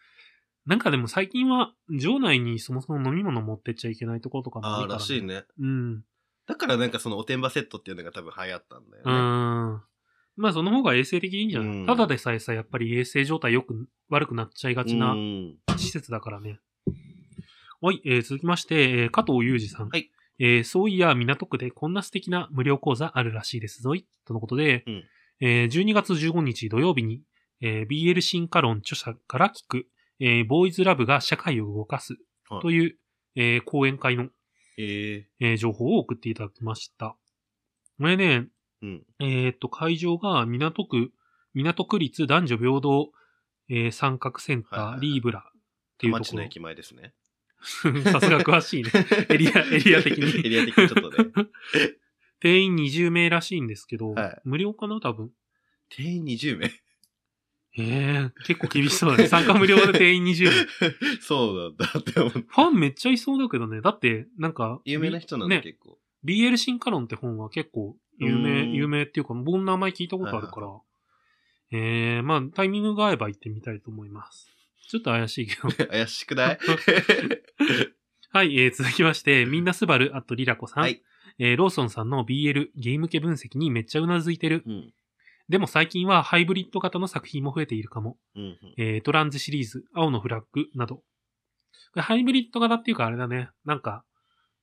[0.65, 4.63] なんかでも最近は、場内にそもそも飲み物持ってっちゃいけないところとかー。
[4.63, 5.21] ああ、も多いから、らしい。
[5.23, 5.43] ね。
[5.59, 6.05] うん。
[6.47, 9.13] だからなんかそのおてんばセットっていうのが多分流行ったんだようね。
[9.13, 9.81] ん。
[10.37, 16.61] まあその方が衛生的でいいんじゃない、うんただでさえさ、やっぱり衛生状態よく、悪くなっちゃいがちなうん施設だからね。
[17.81, 19.89] はい、えー続きまして、えー加藤裕二さん。
[19.89, 20.11] はい。
[20.39, 24.05] えーそういや、港区でこんな素敵な無料講座あるらしいですぞい。
[24.25, 25.03] とのことで、うん
[25.41, 27.21] えー12月15日土曜日に、
[27.61, 29.87] えー BL 進化論著者から聞く、
[30.19, 32.13] えーボーイズラブが社会を動かす
[32.49, 32.95] はいという、
[33.35, 34.29] えー講演会の、へ
[34.77, 35.27] え。
[35.39, 37.15] えー情報を送っていただきました。
[37.97, 38.47] これね、
[38.83, 39.03] うん。
[39.19, 41.11] えーっと、会場が港区、
[41.55, 43.11] 港区立男女平等、
[43.69, 45.51] えー参画センター、はいはいはいリーブラっ
[45.97, 46.25] ていうところ。
[46.25, 47.13] 町の駅前ですね。
[48.11, 48.91] さすが詳しいね。
[49.29, 50.39] エリア、エリア的に。
[50.45, 51.31] エリア的にちょっとね。
[52.39, 55.31] 定員20名らしいんですけど、はい無料かな多分？
[55.89, 56.71] 定員20名？
[57.77, 59.27] ええ結構厳しそうだね。
[59.27, 61.21] 参加無料で定員20名。
[61.21, 62.31] そうなんだって思う。
[62.31, 63.79] ファンめっちゃいそうだけどね。
[63.81, 65.97] だって、なんか、有名な人なんだ、ね、結構。
[66.25, 70.67] BL 進化論って本は結構有う名、ん有名っていうか、僕の名前聞いたことあるから、
[71.71, 74.50] ええまあ、タイミングが合えば行ってみたいと思います。
[74.91, 75.69] ちょっと怪しいけど。
[75.87, 76.59] 怪しくない？
[78.33, 80.83] はい、えー続きまして、みんなすばる、あとリラコさん。
[80.83, 81.01] はい
[81.39, 84.63] えーローソンさんの BL ゲーム系分析にめっちゃうなずいてる。
[84.65, 84.93] うん。
[85.47, 88.17] でも最近はハイブリッド型の作品も増えているかも。
[88.35, 88.57] うんうん。
[88.77, 91.03] えートランズシリーズ、青のフラッグなど。
[91.95, 93.49] ハイブリッド型っていうかあれだね。
[93.63, 94.03] なんか、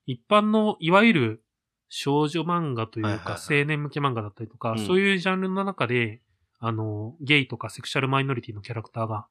[0.04, 1.44] 一般のいわゆる
[1.88, 6.20] 少女漫画というか青年向け漫画だったりとか、うんそういうジャンルの中で、
[6.58, 9.26] あの、ゲイとかセクシャルマイノリティのキャラクターが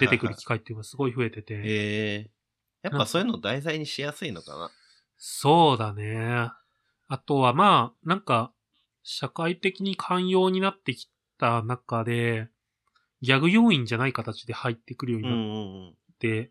[0.00, 1.54] 出てくる機会っていうのがすごい増えてて。
[1.54, 2.30] へえ。
[2.82, 4.70] やっぱそういうのを題材にしやすいのかな。
[5.16, 6.50] そうだね。
[7.08, 8.52] あとはまあ、なんか、
[9.02, 12.48] 社会的に寛容になってきた中で、
[13.22, 15.94] ギャグ要因じゃない形で入ってくるようになっうんうんうん。
[16.18, 16.50] て、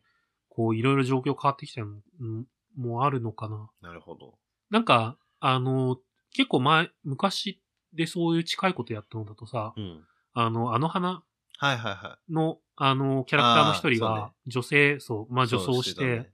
[0.49, 1.87] こう、いろいろ状況変わってきたの
[2.19, 2.45] うん
[2.75, 3.69] もあるのかな。
[3.81, 4.37] なるほど。
[4.69, 5.97] なんか、あの、
[6.31, 7.61] 結構前、昔
[7.93, 10.05] でそういう近いことやったのだとさ、うん。
[10.33, 11.23] あの、あの花
[11.57, 15.47] はいはいはの、あの、キャラクターの一人あーそうねが、女性、そう、まあい。
[15.47, 16.31] 女装して、そうたね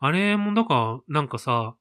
[0.00, 1.76] あれも、だから、なんかさ、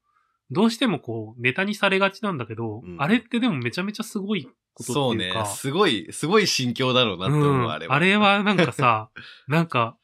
[0.52, 5.46] どうしてもこう、ネタにされがちなんだけど、うんあれってでもめちゃめちゃすごいことそうねっていうか。。
[5.46, 7.96] すごい、すごい心境だろうなって思う、うんあれは。
[7.96, 9.10] あれはなんかさ、
[9.48, 9.98] なんか、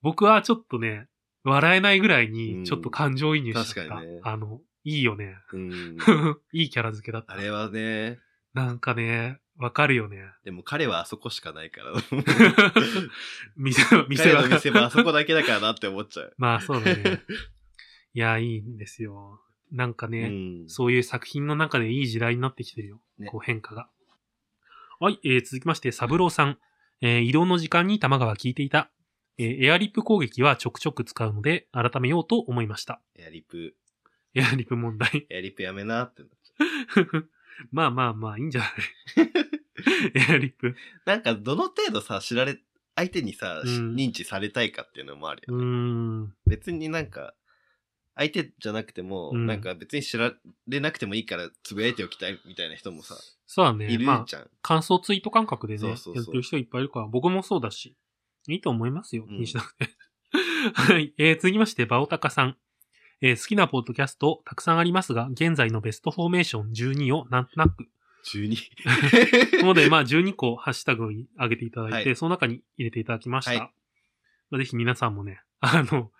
[0.00, 1.06] 僕はちょっとね、
[1.44, 3.94] 笑えないぐらいうんにちょっと感情移入しちゃった。
[3.94, 5.36] 確かにねあの、いいよね。
[5.52, 5.96] うん。
[6.52, 7.34] いいキャラ付けだった。
[7.34, 8.18] あれはね、
[8.54, 10.24] なんかね、わかるよね。
[10.44, 11.92] でも彼はあそこしかないから。
[13.56, 14.48] 店は、店は。
[14.48, 16.34] 店はあそこだけだからなって思っちゃう。
[16.36, 17.22] まあそうだね。
[18.12, 19.40] いや、いいんですよ。
[19.70, 20.68] なんかうね、ん。
[20.68, 23.00] そういう作品の中でいい時代になってきてるよ。
[23.18, 23.88] ねこう変化が。
[24.98, 26.58] はい、えー続きまして、サブローさん。
[27.00, 28.90] えー移動の時間に玉川聞いていた。
[29.38, 33.00] えーエアリップ攻撃はちょくちょく使うので、改めようと思いました。
[33.14, 33.76] エアリップ、
[34.34, 35.26] エアリップ問題。
[35.30, 37.30] エアリップやめなってなっちゃう。
[37.70, 38.70] まあまあまあ、いいんじゃない？
[40.14, 40.74] エアリップ。
[41.06, 42.58] なんか、どの程度さ、知られ、
[42.94, 46.24] 相手にさ、しうん認知されたいかっていうのもあるようーね。
[46.26, 46.34] ん。
[46.46, 47.34] 別になんか、
[48.14, 50.34] 相手じゃなくても、うんなんか別に知ら
[50.68, 53.90] れなくてもいいからつぶやいておきたいみたいな人もさ、そうだね。
[53.90, 54.50] いるまあ、じゃん。
[54.60, 57.96] 感想ツイート感覚でね、そうそうそうやってる人いっぱいいるから、僕もそうだし、
[58.48, 59.24] いいと思いますよ。
[59.24, 59.88] うん気にしなくて。
[60.74, 61.14] はい。
[61.16, 62.56] えー、続きまして、バオタカさん。
[63.24, 67.86] えー好きなポッドキャストたくさんありますが、現在のベストフォーメーション12をなんとなく。
[68.26, 68.56] 12。
[69.62, 73.50] なので、まあ、12個ハッシュタグに上げていただいて、はいその中に入れていただきました。
[73.52, 73.60] はい
[74.50, 76.10] まあ、ぜひ皆さんもね、 あの、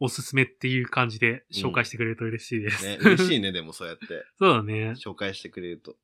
[0.00, 2.84] おすすめっていう感じで紹介してくれると嬉しいです。
[2.84, 4.06] ね、嬉しいね、でもそうやって
[4.38, 4.90] そうだね。
[4.92, 5.96] 紹介してくれると。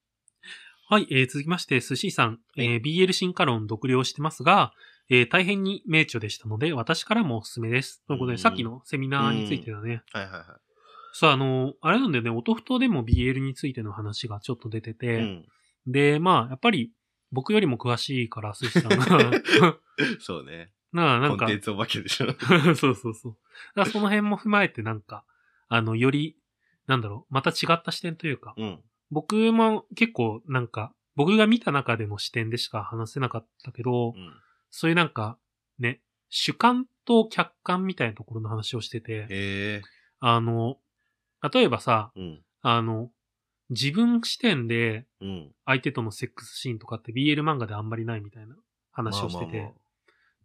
[0.88, 4.72] はい、えー続きまして、寿司さん、えー BL 進化論読了してますが、
[5.12, 8.02] えー大変に名著でしたので、私からもおすすめです。
[8.06, 10.02] ということで、うんさっきのセミナーについてだね。
[10.12, 10.60] はいはいは
[11.12, 14.94] さあ、あの、あれなんだよね、音ふとでも BL についての話がちょっと出てい。
[14.94, 15.48] て、うん。
[15.88, 16.92] で、まあ、やっぱり、
[17.32, 19.32] 僕よりも詳しいから、寿司さんが、
[20.20, 20.72] そうね。
[20.92, 22.32] なあ、なんかコンテ、ンツお化けでしょ。
[22.76, 23.36] そうそうそう。
[23.74, 25.24] だその辺も踏まえて、なんか、
[25.68, 26.36] あの、より、
[26.86, 28.80] なんだろう、また違った視点というか、うん。
[29.10, 34.32] 僕も結構、なんか、僕が見た中での視点でしか話せなかったけど、うん。
[34.70, 35.38] そういうなんか、
[35.78, 39.82] ね、主観と客観みたいなところの話をしてて。
[40.20, 40.78] あの、
[41.52, 42.42] 例えばさ、うん。
[42.62, 43.10] あの、
[43.70, 45.52] 自分視点でうん。
[45.64, 48.56] 相手とのセックスシーンとかって BL 漫画であんまりないみたいな
[48.92, 49.74] 話をしてて、まあまあま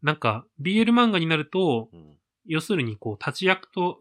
[0.04, 4.00] なんか BL 漫画になると、あうん要するにこう、立ち役と、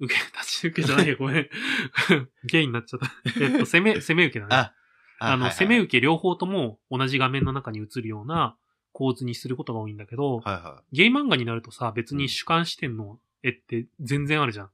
[0.00, 1.50] 受け、 立ち受けじゃないよ、ごめん。
[2.44, 3.10] ゲイになっちゃった。
[3.40, 4.56] えっと、攻め、攻め受けだね。
[4.56, 4.74] あ、
[5.18, 8.56] あの、攻め受け両方とも同じ画面の中に映るような
[8.96, 14.70] 構図にすることが多いんだけど、はいはゲイ漫画になるとさ、別に主観視点の絵って全然あるじゃん。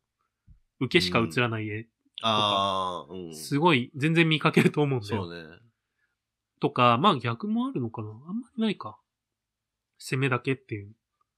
[0.79, 1.89] 受けしか映らない絵、い。
[2.23, 3.35] ああ、うん。
[3.35, 5.25] すごい、全然見かけると思うんだよ。
[5.25, 5.43] そうね。
[6.61, 8.97] とか、まあ逆もあるのかなあんまりないか。
[9.99, 10.95] 攻めだけっていう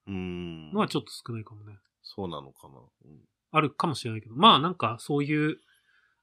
[0.07, 0.71] うん。
[0.71, 1.79] のはちょっと少ないかもね。
[2.03, 2.75] そうなのかな。
[3.07, 3.19] うん
[3.57, 5.59] あるかもしれないけど、まあなんかそういう、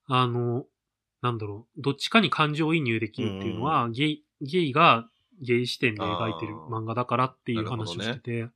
[0.06, 0.66] あの、
[1.22, 5.08] なんだろう、どっちかに感情移入できるっていうのは、ゲイ、ゲイが
[5.42, 8.48] ゲイ視点で描いてる漫画だからっていう話をしてて、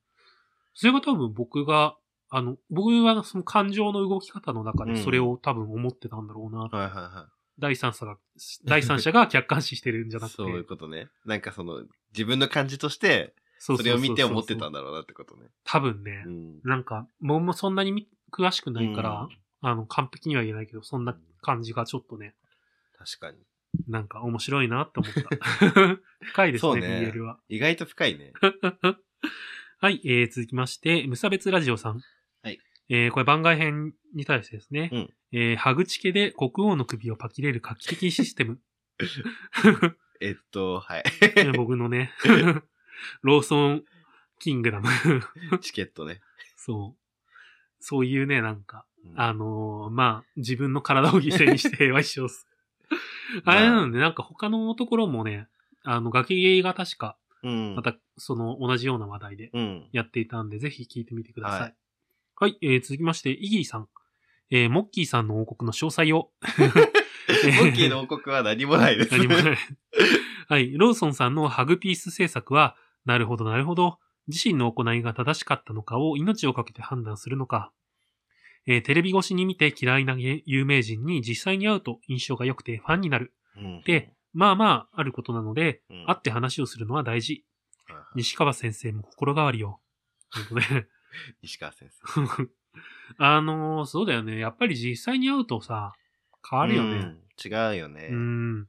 [0.73, 1.97] それが多分僕が、
[2.29, 6.63] あの、僕はその感情の動き方の中でそれを多分思ってたんだろうな。
[6.63, 8.17] はいはいは第三者が、
[8.65, 10.21] 第三者が客観視してるんじゃい。
[10.21, 10.35] なくて。
[10.43, 11.07] そういうことね。
[11.25, 15.47] なんかその、自分の感じとして、そそれを見て思ってたんんだろうなってことね。
[15.63, 16.59] 多分ね、うん。
[16.63, 19.29] なんか、僕もそんなにみ詳しくないから、うん
[19.61, 22.35] あの、完璧には言えないけど、そんな感じがちょっとね、
[22.97, 23.37] 確かに。
[23.87, 25.99] なんか面白いなって思った。
[26.25, 27.39] 深いですね、ね BL は。
[27.49, 28.33] 意外と深いね。
[29.79, 32.01] はい、えー、続きまして、無差別ラジオさん。
[32.41, 32.59] はい。
[32.89, 34.89] えー、これ番外編に対してですね。
[34.91, 38.59] うんえー、ハグチケで国王の首をパキれる画期的システム。
[40.21, 41.03] えっと、はい。
[41.21, 42.13] えー僕のね、
[43.21, 43.83] ローソン
[44.39, 44.87] キングダム。
[45.59, 46.21] チケットね。
[46.55, 47.05] そう。
[47.79, 52.54] そういうね、なんか、うんあのーまあ、自分の体を犠牲にして平和一生する。
[53.45, 55.47] あれなので、なんか他のところもね、
[55.83, 57.75] あの、崖ゲイが確か、うん。
[57.75, 59.89] また、その、同じような話題でうん。
[59.91, 61.59] やっていたんで、ぜひ聞いてみてください。
[61.59, 61.73] は
[62.37, 63.87] はいい、えー、続きまして、イギーさん。
[64.51, 66.31] えー、モッキーさんの王国の詳細を。
[67.59, 69.11] モッキーの王国は何もないです。
[69.11, 69.57] 何もない。
[70.47, 73.99] はい、ローソンさんのハグピース制作は、なるほど、なるほど。
[74.27, 77.71] 自身の行いが正しかったのかを命をかけて判断するのか。
[78.67, 83.33] えーテレビ越しに見て嫌いな芸有名人に実際に会うと印象が良くてファンになる。
[83.57, 87.45] うんで、まあまああることなので、うん会って話をするのは大事。
[88.15, 89.79] 西川先生も心変わりよ。
[90.33, 90.87] ということで
[91.43, 92.49] 西川先生。
[93.17, 94.37] あのーそうだよね。
[94.39, 95.93] やっぱり実際に会うとさ、
[96.49, 96.89] 変わるよね。
[96.97, 98.07] うん違うよね。
[98.11, 98.59] うん。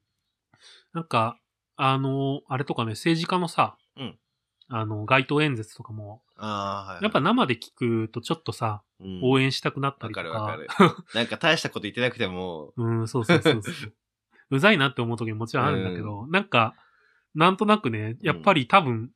[0.93, 1.39] なんか、
[1.77, 4.19] あのーあれとかね、政治家のさ、うん
[4.69, 7.03] あの、街頭演説とかも、ああ、はい。
[7.03, 10.23] やっぱ、生で聞くとちょっとさ、うん応援したくなったわりとか。
[10.23, 10.69] かるわかる。
[11.15, 13.93] なんか大したこと言ってなくても、うん、そうそうそうそう。
[14.51, 16.75] うざいなって思う時ももちろんあるんだけど、なんか、
[17.35, 19.11] なんとなくね、やっぱり多分、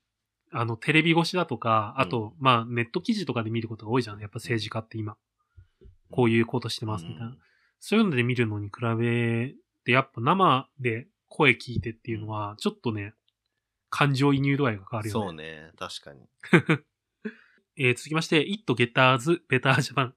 [0.52, 4.20] あの、テレビ越しだとか、あと、まあ、ネット記事とかで見ることが多いじゃん。
[4.20, 5.16] やっぱ政治家って今。
[6.10, 7.26] こういうことしてますみたいな。
[7.28, 7.38] うん
[7.80, 13.14] そういうので見るのに比べて、やっぱ生で声聞いてっていうのは、ちょっとね、
[13.90, 15.26] 感情移入度合いが変わるよね。
[15.26, 16.20] そうね、確かに。
[17.76, 20.12] えー続きまして、It Gets Better Japan。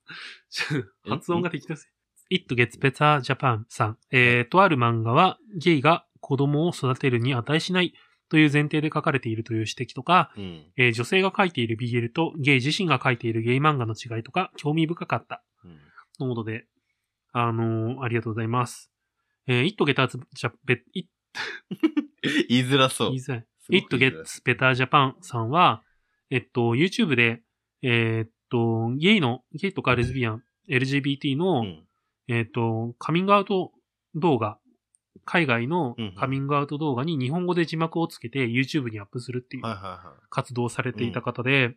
[1.07, 1.91] 発音が適当です。
[2.29, 3.97] It Gets Better Japan さん。
[4.11, 7.93] えーとある漫画は、ゲイが子供を育てるに値しない
[8.29, 10.71] という前提で書かれているという指摘とか、うん。
[10.77, 15.43] えー女性が書いている BL とゲイ自身が書いているゲイ漫画の違いとか、興味深かった。
[15.63, 15.79] うん
[16.19, 16.67] のことで、
[17.31, 18.91] あのーありがとうございます。
[19.47, 20.07] えー、It Better,
[20.93, 21.09] It
[22.49, 23.19] 言いづらそう言い。
[23.21, 23.47] づらい。
[23.69, 25.83] It Gets Better Japan さんは、
[26.29, 27.41] えっと、YouTube で、
[27.81, 31.87] えーっと、ゲイの、ゲイとかレズビアン、LGBT の、うん。
[32.29, 33.71] えーっと、カミングアウト
[34.15, 34.57] 動画、
[35.25, 39.63] 海外のカミングアウト動画に日本語で字幕をつけて YouTube にアップするっていう
[40.29, 41.75] 活動をされていた方で、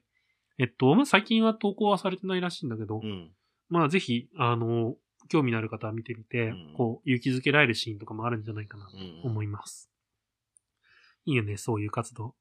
[0.58, 3.00] えっと、まあ、最近は投稿はされてないらしいんだけど。
[3.02, 3.30] うん。
[3.68, 4.94] まあ、ぜひ、あの、
[5.28, 9.20] 興味のある方は見てみて、うんこう、勇気づけられるシーンとかもあるんじゃないかなとうん。
[9.24, 9.90] 思います。
[11.26, 12.34] いいよね、そういう活動。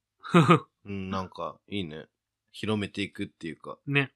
[0.85, 2.05] うん、なんか、いいね。
[2.51, 3.77] 広めていくっていうか。
[3.85, 4.13] ね。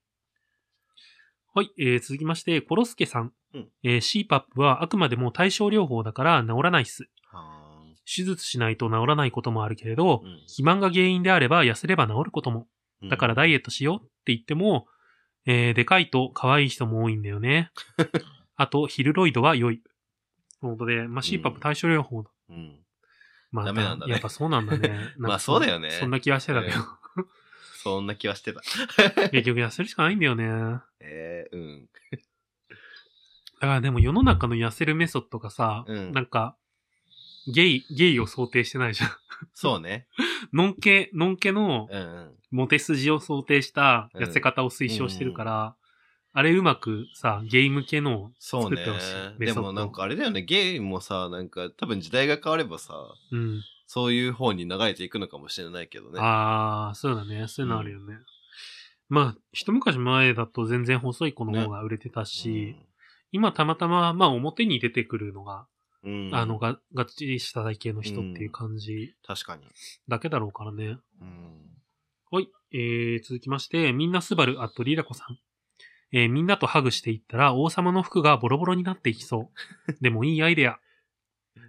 [1.53, 3.33] はい、えー、続きまして、コロスケさん。
[3.53, 7.09] うんえー、CPAP はあくまでも対症療法だから治らないっす。
[7.31, 12.67] は手術しないと治らないこともあるけれどー、うん肥満が原因であれば痩せれば治ることも。
[13.01, 13.09] うん。
[13.09, 14.85] だからダイエットしようって言っても、
[15.45, 17.71] えー、でかいと可愛い人も多いんだよね。
[18.55, 19.81] あと、ヒルロイドは良い。
[20.61, 22.29] ということで、まあ、CPAP 対症療法だ。
[22.49, 22.79] うん。
[23.51, 25.13] まあ、ダメなんだねやっぱそうなんだね。
[25.17, 26.77] まあそうだよねそんな気はしてたけど。
[27.81, 28.61] そんな気はしてた。
[29.31, 30.79] 結局痩せるしかないんだよね。
[30.99, 31.89] えー、うん。
[33.59, 36.57] だからでも世の中の痩せるメソッドがさ、うんなんか、
[37.47, 39.09] ゲイ、ゲイを想定してないじゃん。
[39.53, 40.07] そうね。
[40.51, 42.35] ノンケ、ノンケのうんうん。
[42.51, 45.75] モテ筋を想定した痩せ方を推奨してるから、
[46.39, 49.15] あれうまくさ、ゲイ向けのをそうね作ってほしい。。
[49.39, 52.93] メソッドでもなんかあれだよね、ゲイもさ、なんか多分時代が変わればさ、
[53.33, 53.61] うん。
[53.87, 56.21] そういう方に流れていくのかもしれないけどね。
[56.21, 57.49] ああ、そうだね。
[57.49, 58.19] そういうのあるよね。
[59.09, 62.77] まあ、一昔前だと全然細い子の方が売れてたし、
[63.33, 65.67] 今たまたま、まあ表に出てくるのが、
[66.05, 69.63] うん、うんあの、が、がっちりした体型の人っていう感じ確かに。
[70.07, 70.99] だけだろうからね。
[71.19, 71.69] うん。
[72.31, 72.47] はい。
[72.71, 75.37] えー、続きまして、みんなスバルアットリラコさん。
[76.11, 79.51] えーみんなとハグしていったら王様の服がボロボロになっていきそ
[79.87, 79.93] う。
[80.01, 80.79] でもいいアイデア。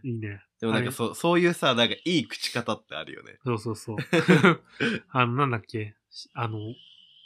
[0.03, 0.43] いいね。
[0.61, 3.39] でもなんかそう、そういうさ、なんかいい口方ってあるよね。
[3.45, 3.97] そうそうそう。
[5.11, 5.95] あの、なんだっけ？
[6.35, 6.59] あの、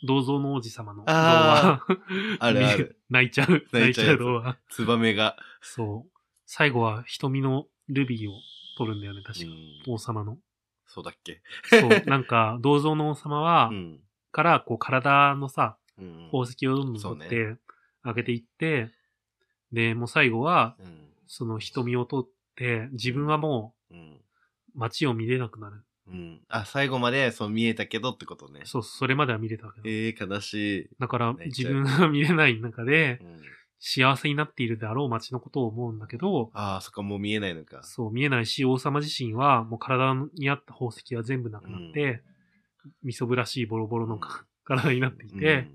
[0.06, 2.38] 銅像の王子様の童あ話。
[2.40, 2.98] あるあ る。
[3.10, 3.64] 泣いちゃう。
[3.72, 4.58] 泣いちゃう童話。
[4.70, 5.36] ツバメが。
[5.60, 6.18] そう。
[6.46, 8.34] 最後は瞳のルビーを
[8.76, 9.46] 取るんだよね、確か。
[9.46, 10.38] うん王様の。
[10.86, 11.42] そうだっけ？
[11.64, 11.90] そう。
[12.06, 14.00] なんか、銅像の王様は、うん。
[14.32, 15.83] から、こう、体のさ、うん。
[16.30, 17.56] 宝石をどんどん取って、
[18.04, 18.90] 上げていって、
[19.72, 21.00] で、もう最後は、うん。
[21.26, 23.98] その瞳を取って、自分はもうん。
[23.98, 24.20] う
[24.74, 25.84] 街を見れなくなる。
[26.08, 26.40] うん。
[26.48, 28.62] あ、最後までそう見えたけどってことね。
[28.64, 29.88] そう、それまでは見れたわけど。
[29.88, 30.88] ええー、悲しい。
[30.98, 33.40] だから、自分が見れない中でう、ん。
[33.86, 37.82] 幸せになっているであろう街のことを思うんだけど、ああ、そっか、もう見えないのか。
[37.82, 42.22] そう、見えないし、王様自身は、もう体にあった宝石は全部なくなって、
[43.02, 45.68] みそぶらしいボロボロのか体になっていて、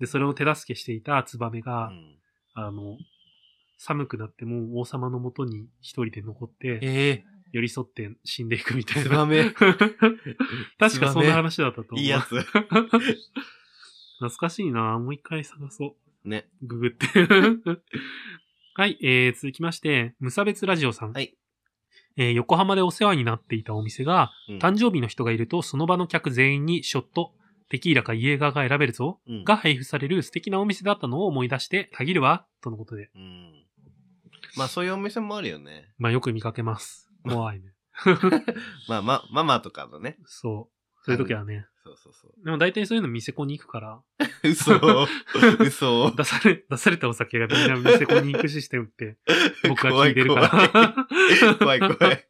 [0.00, 2.16] で、それを手助けしていたツバメうが、ん、
[2.54, 2.98] あの、
[3.78, 9.02] 寒くなっても王様のもとに一人で残って、ええ寄り添って死んでいくみたいな。
[9.04, 9.50] ツバメ
[10.78, 12.00] 確かそんな話だったと思う。
[12.00, 12.40] いいやつ。
[14.18, 16.28] 懐かしいなもう一回探そう。
[16.28, 16.48] ね。
[16.62, 17.06] ググって。
[18.74, 21.12] はい、えー、続きまして、無差別ラジオさん。
[21.12, 21.34] はい。
[22.16, 27.32] えー横浜でお世話になっていたお店が、うん誕生日の人がいるとその場の客全員にショット、
[27.68, 33.10] テキーラかイエーガーが選べるぞ、うんが配布される素敵なお店だったのを思い出して、たぎるわ、とのことで。
[33.14, 33.66] うん。
[34.56, 35.92] まあ、そういうお店もあるよね。
[35.98, 37.10] まあよく見かけます。
[37.28, 37.74] 怖いね。
[38.88, 40.18] まあ、ま、ママとかのね。
[40.24, 41.04] そう。
[41.04, 41.66] そういう時はね。
[41.84, 42.44] そうそうそう。
[42.44, 44.00] でも大体そういうの店子に行くから、
[44.42, 44.74] 嘘。
[45.60, 46.10] 嘘。
[46.10, 49.16] 出され、出されたお酒がみんな店子に行くシステムって、
[49.68, 51.06] 僕は聞いてるから。
[51.58, 51.96] 怖い怖い。
[51.96, 52.26] 怖い。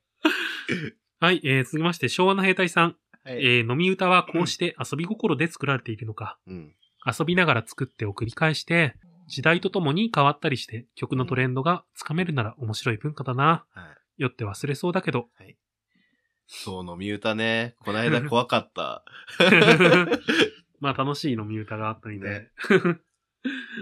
[1.18, 2.96] はい、えー、続きまして、昭和の兵隊さん。
[3.26, 3.44] はい。
[3.44, 6.38] えー、飲み歌はこうして遊び心で作られているのか。
[6.46, 6.74] うん。
[7.04, 8.94] 遊びながら作ってを繰り返して、
[9.26, 13.64] 時代とともに変わったりして、曲のトレンドがつかめるなら面白い文化だな。
[13.74, 13.82] は
[14.18, 14.22] い。
[14.22, 15.56] よって忘れそうだけど、はい。
[16.46, 17.74] そう、飲み歌ね。
[17.80, 19.04] こないだ怖かった。
[20.78, 22.28] まあ楽しい飲み歌があったりで。
[22.30, 22.50] ね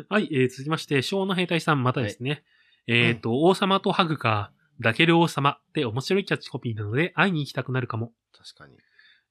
[0.09, 2.45] はい、えー、続きまして、昭和の兵隊さんまたですね。
[2.87, 8.13] えっ、と、王様とハグか、抱ける王様って面白いキャッチコピーなので会いに行きたくなるかも。
[8.33, 8.77] 確かに。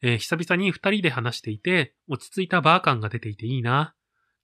[0.03, 3.95] えー久々に二人で話していて、落ち着いたバー感が出ていていいな。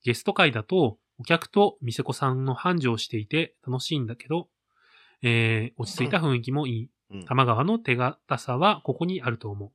[0.04, 4.48] ゲスト会だと、お客と店子さんの繁盛していて楽しいんだけど、
[5.22, 6.90] えー落ち着いた雰囲気もいい。
[7.12, 7.22] うん。
[7.22, 9.72] あ玉川の手堅さはここにあると思う。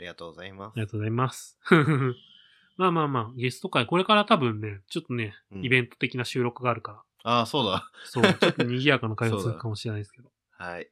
[0.00, 0.82] りがとうございますあり。
[0.82, 1.58] がとうございます。
[2.76, 7.90] まあまあまあ、ゲスト会、これから多分ね、ちょっとね、うんイベント的な収録があるから、ああ、そうだ。
[8.04, 10.32] そう、ちょっと賑やかな会話するかもしれないですけど。
[10.56, 10.90] はい。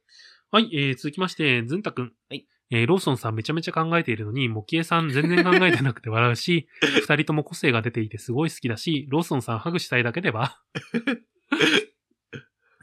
[0.51, 2.13] はい、えー、続きまして、ずんたくん。
[2.29, 2.47] はい。
[2.71, 6.67] えー、ローソンさんめちゃめちゃ考えているのに、モキエさん全然考えてなくて笑うし、
[7.01, 10.61] 二人とも個性が出ていてすごい好きだし、ローソンさんハグしたいだけでは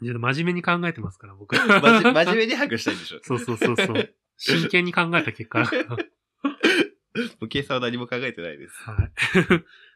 [0.02, 1.56] ちょっと真面目に考えてますから、僕。
[1.56, 3.20] 真面目にハグしたいんでしょ。
[3.22, 4.14] そうそうそうそう。
[4.36, 5.96] 真剣に考えた結果だから。
[7.40, 8.74] 無計算は何も考えてないです。
[8.82, 9.12] はい。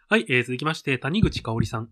[0.09, 1.91] はい、えー続きまして、谷口香織さん。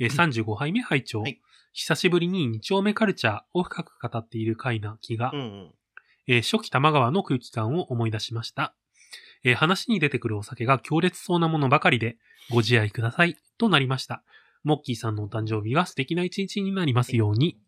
[0.00, 1.40] えー35杯目拝聴、はい
[1.72, 5.74] 久しぶりに二丁目カルチャーを深く語っている回な気が、うんうん。
[6.28, 8.74] えー初期玉川の空気感を思い出しました。
[9.42, 12.16] えー話に出てくるお酒が強烈そうなものばかりで、
[12.50, 14.22] ご自愛ください、となりました。
[14.62, 17.58] モッキーさんのお誕生日が素敵な一日になりますように。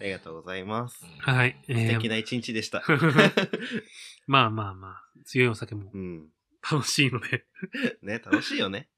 [0.00, 1.04] ありがとうございます。
[1.20, 1.56] はい。
[1.68, 2.82] えー素敵な一日でした。
[4.26, 6.28] まあまあまあ、強いお酒もうん。
[6.68, 7.44] 楽しいので。
[8.02, 8.88] ね、楽しいよね。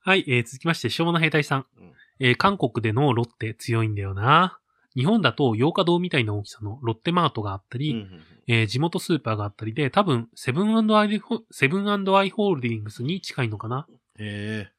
[0.00, 1.66] はい、えー続きまして、昭和の兵隊さん。
[1.78, 4.58] うんえー韓国でのロッテ強いんだよな。
[4.96, 13.86] 日本だと洋華堂みたいな大きさのロッテマートがあったり、うんうんうんえー地元スーパーがあったりで、多分、セブンアイホ、セブンアイ・ホールディングスに近いのかな
[14.18, 14.72] へえ。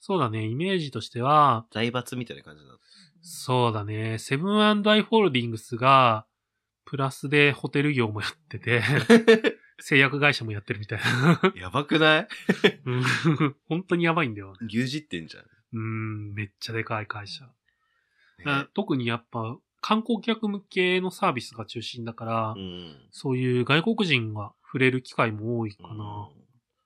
[0.00, 2.70] そうだね、イメージとしては、財閥みたいな感じだ。
[3.20, 6.26] そうだね、セブンアイ・ホールディングスが、
[6.84, 8.82] プラスでホテル業もやってて、
[9.78, 11.52] 製薬会社もやってるみたいな。
[11.54, 12.28] やばくない？
[12.84, 13.02] うん
[13.68, 14.58] 本当にやばいんだよね。
[14.66, 15.44] 牛耳ってんじゃん。
[15.74, 17.48] うん、めっちゃでかい会社。
[18.38, 22.96] ねあ特にやっぱ、観光客向けのサービスが中心だから、うん。
[23.10, 26.28] そういう外国人が触れる機会も多いかな。
[26.34, 26.42] うん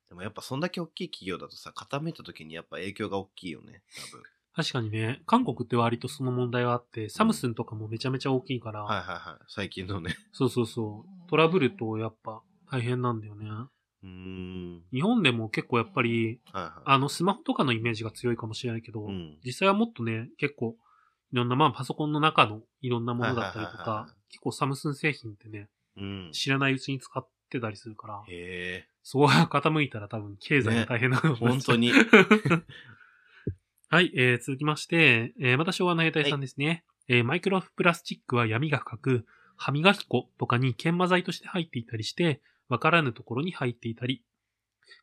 [0.09, 4.23] でもやっぱそんだけ大きい企業だとさ、傾いた時にやっぱ影響が大きいよね、多分。
[4.55, 9.45] 確かにね、韓国って割とその問題はあって、サムスンとかもめちゃめちゃ大きいから、はいはいはい。
[9.49, 10.17] 最近のね。
[10.33, 13.47] そうそうそう、トラブルとやっぱ大変なんだよね。
[14.03, 14.83] うーん。
[14.93, 16.73] 日本でも結構やっぱり、はいはい。
[16.85, 19.39] あのスマホとかのイメージが強いかもしれないけど、うん。
[19.45, 20.77] 実際はもっとね、結構、
[21.33, 26.31] いろんな、まあパソコンの中のいろんなものだったりとはいはいはいはか、結構サムスン製品ってね、うん。
[26.33, 31.35] 知らないうちに使ってたりするから、へそこが傾いたら多分経済が大変なのえ。
[31.35, 31.93] 本当に。
[33.89, 36.85] はい、えー、続きまして、えー、また昭和の兵隊さんですね。
[37.09, 44.25] えー、マイクロプラスチックは闇が深く、歯磨き粉とかに研磨剤として入っていたりして、わからぬところに入っていたり、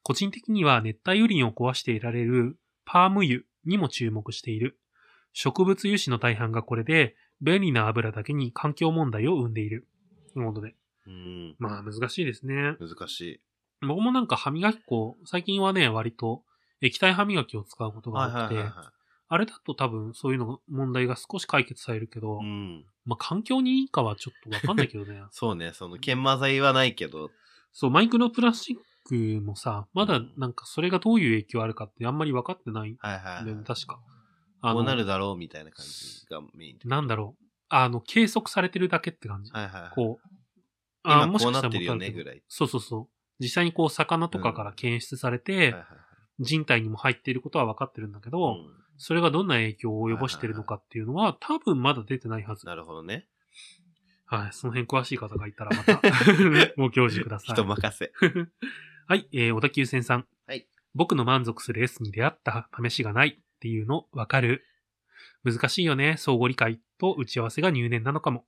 [0.03, 4.77] 個人的には熱帯雨林を壊していられるパーム油にも注目している。
[5.33, 9.87] 植物油脂の大半がこれで、便利な油だけに環境問題を生んでいる。
[10.33, 10.75] ということで。
[11.07, 11.55] うん。
[11.59, 12.77] まあ難しいですね。
[12.79, 13.41] 難しい。
[13.81, 16.43] 僕もなんか歯磨き粉、最近はね、割と
[16.81, 18.93] 液体歯磨きを使うことがはい多くて、はいはいは
[19.29, 22.45] あれだと多分そういうの問題が少し解決されるけど、い。
[22.45, 22.85] うん。
[23.05, 25.23] まあ環境にいいかはちょっとわかんないけどね。
[25.31, 27.31] そうね、その研磨剤はないけど、
[27.71, 33.45] そう、マイクロプラスチックもさ、まだなんかそれがどういう影響あるかってあんまり分かってないんはいはいはい。
[33.45, 33.99] だよね、確か。
[34.63, 36.87] あのこうなるだろうみたいな感じがメインで。
[36.87, 37.45] なんだろう。
[37.69, 39.51] あの、計測されてるだけって感じ。
[39.51, 39.91] はいはいはい。
[39.93, 40.29] こう。
[41.05, 42.41] 今もしかしたらこうなってるよねぐらい。
[42.47, 43.07] そうそうそう。
[43.39, 45.85] 実際にこう、魚とかから検出されて、はいはいはい
[46.39, 52.67] 人体にも入っていることは分かってるんだけど、うんそれがどんな影響を及ぼしてるのかっていうのは、多分まだ出てないはず。
[52.67, 53.27] なるほどね。
[54.25, 54.53] はい。
[54.53, 55.99] その辺詳しい方がいたらまた、
[56.77, 57.55] ご教示ください。
[57.55, 58.11] 人任せ。
[59.07, 59.27] はい。
[59.33, 60.27] えー、小田急線さん。
[60.45, 60.67] はい。
[60.93, 64.61] 僕の満足する S に出会った試しがないっていうのわかる？
[65.45, 66.15] 難しいよね。
[66.17, 68.43] 相互理解と打ち合わせが入念なのかも。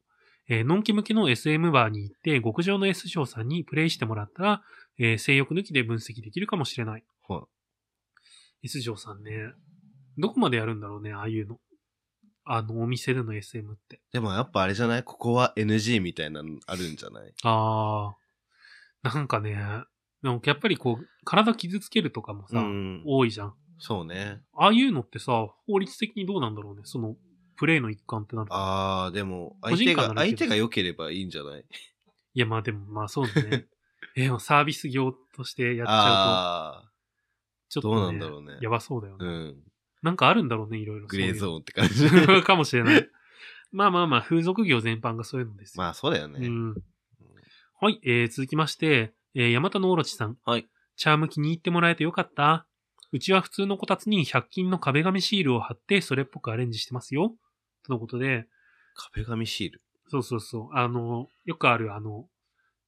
[0.50, 4.62] えー、ノンキ向けの SM バーに行って、極上の S 賞さんにプレイしてもらったら、
[5.00, 7.06] えー、性欲抜きで分析できるかもしれない。
[7.22, 7.48] ほう
[8.62, 9.54] S 賞さんね。
[10.18, 11.60] どこまでやるんだろうね、ああいうの。
[12.44, 14.02] あの、お店での SM って。
[14.12, 15.04] でもやっぱあれじゃない？
[15.04, 17.34] ここは NG みたいなのあるんじゃない？
[17.44, 18.14] あ
[19.04, 19.10] あ。
[19.10, 19.56] なんかね、
[20.22, 23.04] でもやっぱりこう、体傷つけるとかもさ、うん。
[23.06, 23.54] 多いじゃん。
[23.78, 24.42] そうね。
[24.54, 26.82] ああいうのってさ、法律的にどうなんだろうね。
[26.86, 27.16] その、
[27.58, 28.56] プレイの一環ってなると。
[28.56, 31.62] あー、でも、個相手が、人間ならいいけど相手が良ければいいんじゃない？
[31.62, 33.68] いや、まあでも、まあそうだね。
[34.16, 36.90] え、サービス業としてやっちゃあうと、
[37.70, 39.28] ちょっと、ね、どうなんだろうねやばそうだよー、ね。
[39.28, 39.64] うん。
[40.02, 41.08] なんかあるんだろうね、いろいろ。
[41.08, 42.06] グレーゾーーンって感じ。
[42.06, 42.44] ン。
[42.44, 43.10] かもしれない。
[43.72, 45.84] まあまあまあ、風俗業全般がそういうのですよ。
[45.84, 46.48] まあそうだよね。
[46.48, 46.76] うん。
[47.82, 50.38] はい、えー、続きまして、えー、山田のオロチさん。
[50.46, 50.70] はい。
[50.96, 52.68] チャーム気に入ってもらえてよかった。
[53.12, 57.34] うちは普通のこたつに100均の壁紙シールを貼って、それっぽくアレンジしてますよ。
[57.86, 58.48] とのことで、
[58.96, 59.82] 壁紙シール。
[60.08, 60.76] そうそうそう。
[60.78, 62.28] あの、よくある、あの、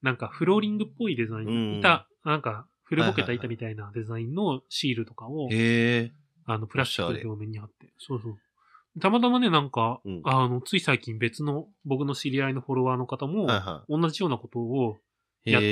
[0.02, 1.48] なんかフローリングっぽいデザイン。
[1.48, 6.12] うん板、なんか古ぼけた板みたいなデザインのシールとかを、へえ。
[6.46, 7.92] あの、プラスチックの表面に貼って。
[7.98, 8.38] そうそう。
[9.00, 13.46] たまたまね、なんか、うんあの、つい最近別の僕の知り合いのフォロワーの方も、
[13.88, 14.96] 同じようなことを
[15.44, 15.52] い。
[15.52, 15.62] やっ。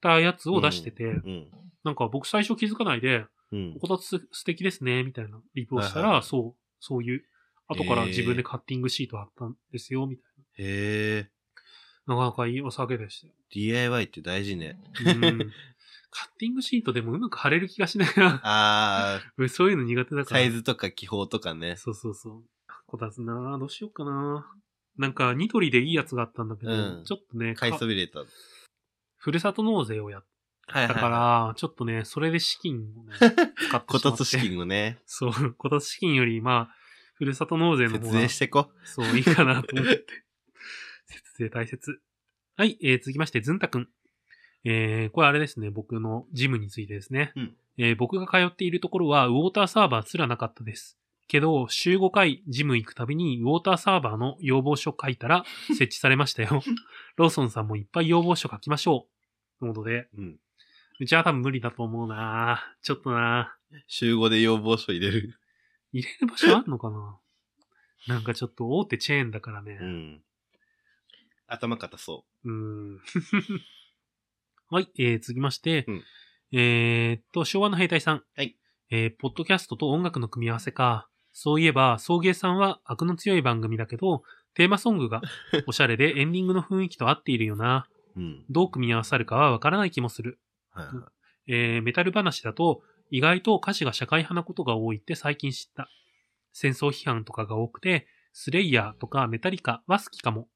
[0.00, 1.48] たやつを出してて、うん。
[1.84, 3.78] なんか僕最初気づかないで、うん。
[3.80, 7.24] こたつ素敵ですね、みたいなリプをしたら、はいはいはいそう、そういう、
[7.68, 11.30] 後から自分でカッティングシート貼ったんですよ、みたいへえ。
[12.06, 12.14] な。
[12.14, 13.34] なかなかいいお酒でしたよ。
[13.50, 14.78] DIY って大事ね。
[15.04, 15.52] うん。
[16.10, 18.40] カッティングシートでもうまく貼れる気がしないな。
[18.42, 20.40] あ俺 そういうの苦手だー、から。
[20.40, 21.76] サイズとか気泡とかね。
[21.76, 22.44] そうそうそう。
[22.86, 24.50] こたつなどうしようかな
[24.96, 28.24] なんか、ニトリでいいやつがあったんだけど、うんちょっとね、買いかそびれた。
[29.16, 30.24] ふるさと納税をやっ
[30.68, 33.86] はいたから、はちょっとね、それで資金をね、 使ってしまって。
[33.86, 36.76] こたつ資金をね、そう、こたつ資金より、まあ、
[37.14, 38.70] ふるさと納税の方節が税してこ。
[38.84, 40.04] そう、いいかなと思って。
[41.06, 42.00] 節税大切。
[42.56, 43.88] はい、えー、続きまして、ずんたくん。
[44.64, 47.32] えー、これあれですね、僕のジムについてですね。
[47.36, 50.98] うんえー僕が通っているところは、ウォーターサーバーすらなかったです。
[51.28, 56.62] けど、週5回ジム行くたびに、ウォーターサーバーの要望書書いたら、設置されましたよ。
[57.16, 59.60] ローソンさんもいっぱい要望書書きましょう。
[59.60, 60.40] ということで、うん。
[61.00, 65.38] うちは多分無理だと思うなちょっとな週5で要望書入れる。
[65.92, 67.18] 入れる場所あんのかな？
[68.08, 69.78] なんかちょっと大手チェーンだからね。
[69.80, 70.22] うん。
[71.46, 73.00] 頭固そうーん。
[74.70, 76.02] はい、えー、続きまして、うん
[76.52, 78.24] えーっと、昭和の兵隊さん。
[78.34, 78.56] はい。
[78.90, 81.08] えー、ポッドキャストと音楽の組み合わせか。
[81.32, 84.22] そういえば、送迎さんは悪の強い番組だけど、
[84.54, 85.20] テーマソングが
[85.68, 87.86] おしゃれでエンディングの雰囲気と合っているよな。
[88.16, 88.20] う。
[88.20, 88.44] うん。
[88.48, 90.38] どう組み合わさるかはわからない気もする。
[90.70, 91.12] はいは
[91.46, 95.88] えー、メタル話だと、意外と歌詞が社会派なことが多いって最近知った。
[96.52, 100.48] 戦争批判とかが多くて、スレイヤーとかメタリカは好きかも。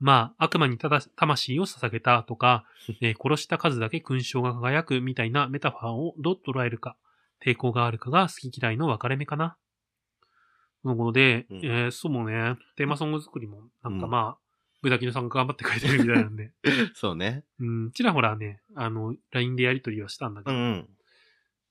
[0.00, 2.64] まあ、悪魔にただ魂を捧げたとか、
[3.00, 6.96] えー殺した数だけ勲章が輝くみたいなメタファーをどう捉えるか、
[7.44, 9.56] 抵抗があるかが好き嫌いの分かれ目かな。
[10.84, 14.38] のことで、うんえーそうもね、テーマソング作りも、なんかうんまあ、
[14.82, 16.48] ブダキノさんが頑張ってくれてるみたいなんで、い。
[16.94, 17.44] そうね。
[17.58, 20.88] うん、ちらほらね、あの、LINE でやりとりはしたんだけど、うんうん。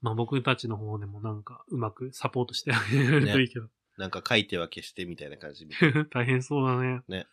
[0.02, 3.68] まあ僕たちの方でもなんかうまくサポートしてあげるといいけど。
[3.98, 5.68] なんか書いては消してみたいな感じ。
[6.12, 7.02] 大変そうだね。
[7.08, 7.28] ね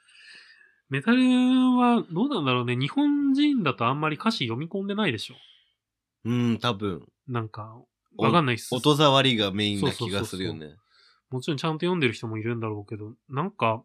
[0.88, 2.76] メタルはどうなんだろうね。
[2.76, 5.34] 日本人だとあんまり歌詞読み込んでないでしょ。
[6.24, 7.06] うん、多分。
[7.28, 7.76] なんか、
[8.16, 8.74] おわかんないっす。
[8.74, 10.76] 音触りがメインな気がするよね。
[11.30, 13.82] もちろんちゃんと読んでる人もいるんだろうけど、なんか、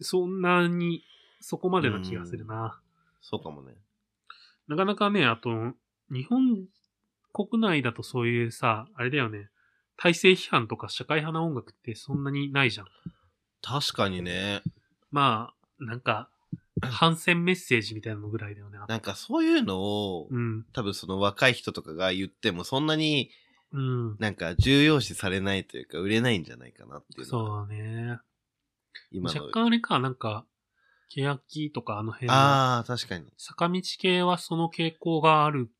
[0.00, 1.02] そんなに、
[1.40, 2.80] そこまでな気がするな。
[3.20, 3.74] そうかもね。
[4.68, 5.50] なかなかね、あと、
[6.10, 6.66] 日本
[7.32, 9.48] 国内だとそういうさ、あれだよね。
[9.96, 12.86] 体制批判とか社会派な音楽ってそんなにないじゃん。
[13.62, 14.62] 確かにね。
[15.10, 16.28] まあ、なんか、
[16.82, 18.78] 反戦メッセージみたいなのぐらいだよね。
[18.86, 20.64] なんかそういうのを、うん。
[20.72, 23.30] 多分その若い人とかが言ってもそんなに
[23.72, 24.16] うん。
[24.18, 28.18] なんか重要視されないというか売れないんじゃないかなっていうそうだね。
[29.10, 29.52] 今の若。
[29.52, 30.44] 干あれか、なんか、
[31.08, 33.26] 欅とかあの辺のああ、確かに。
[33.36, 35.70] 坂道系はその傾向がある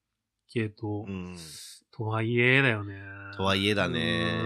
[0.53, 1.37] けど、うん。
[1.93, 3.01] とはいえだよね。
[3.37, 4.43] とはいえだね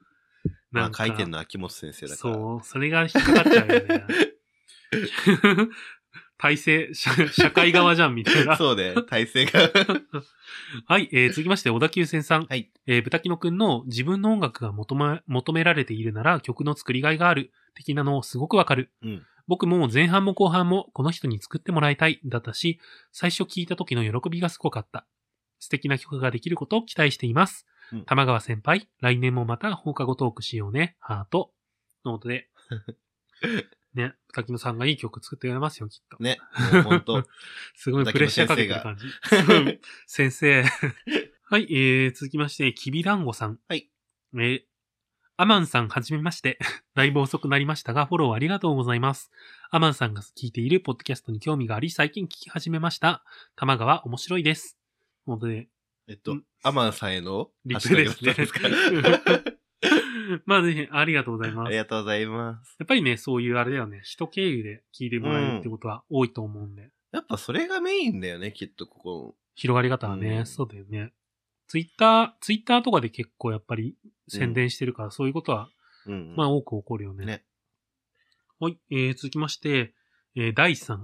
[0.72, 2.34] なんかあ書いてんのは秋元先生だから。
[2.34, 4.06] そう、それが引っかかっちゃうよね。
[6.38, 8.56] 体制、社社会側じゃん、みたいな。
[8.56, 9.60] そうで、体勢が。
[10.86, 12.46] はい、えー続きまして、小田急線さん。
[12.46, 12.70] はい。
[12.86, 18.90] えー、豚キノくんの自分の音楽が求め、求められているなら曲の作りがいがある、的なのをすごくわかる。
[19.02, 19.26] うん。
[19.50, 22.78] 僕も前半も後半もこの人に作ってもらいたい、だったし、
[23.10, 25.08] 最初聞いた時の喜びがすごかった。
[25.58, 27.66] 素敵な曲ができることを期待しています。
[27.92, 31.50] うん玉川先輩、来年もまた放課後トークしようね、ハート。
[32.04, 32.48] のことで。
[33.92, 36.22] ね、豚キノさんがいい曲作ってくれますよ、きっと。
[36.22, 36.38] ね。
[36.72, 37.26] もうほんと。
[37.74, 39.06] すごいプレッシャーかけてる感じ。
[40.06, 40.62] 先生。
[41.42, 43.58] はい、えー、続きまして、きびだんごさん。
[43.66, 43.90] はい。
[44.34, 44.62] えー、
[45.40, 46.58] アマンさんはじめまして。
[46.94, 49.30] だいぶ遅くなりましたが、フォローありがとうございます。
[49.70, 53.24] アマンさんが聞いているポッドキャストに興味があり、最近聞き始めました。
[53.56, 54.76] 玉川面白いです。
[55.26, 55.70] ので、
[56.08, 58.34] えっとん、アマンさんへのリプですね
[60.44, 61.64] まあぜひ、ありがとうございます。
[61.64, 62.76] やありがとうございます。
[62.84, 66.90] っぱりね、そういうあれだよね、人経由で聞いてもらえるってことは多いと思うんで。
[67.12, 69.36] やっぱそれがメインだよね、きっとここ。
[69.54, 71.14] 広がり方はね、うんそうだよね。
[71.66, 73.94] ツイッター、ツイッターとかで結構やっぱり
[74.30, 75.68] 宣伝してるから、そういうことは、
[76.06, 76.34] うん。
[76.36, 77.26] まあ多く起こるよね。
[77.26, 77.44] ね。
[78.58, 79.94] はい、えー、続きまして、
[80.36, 80.98] えー、第3。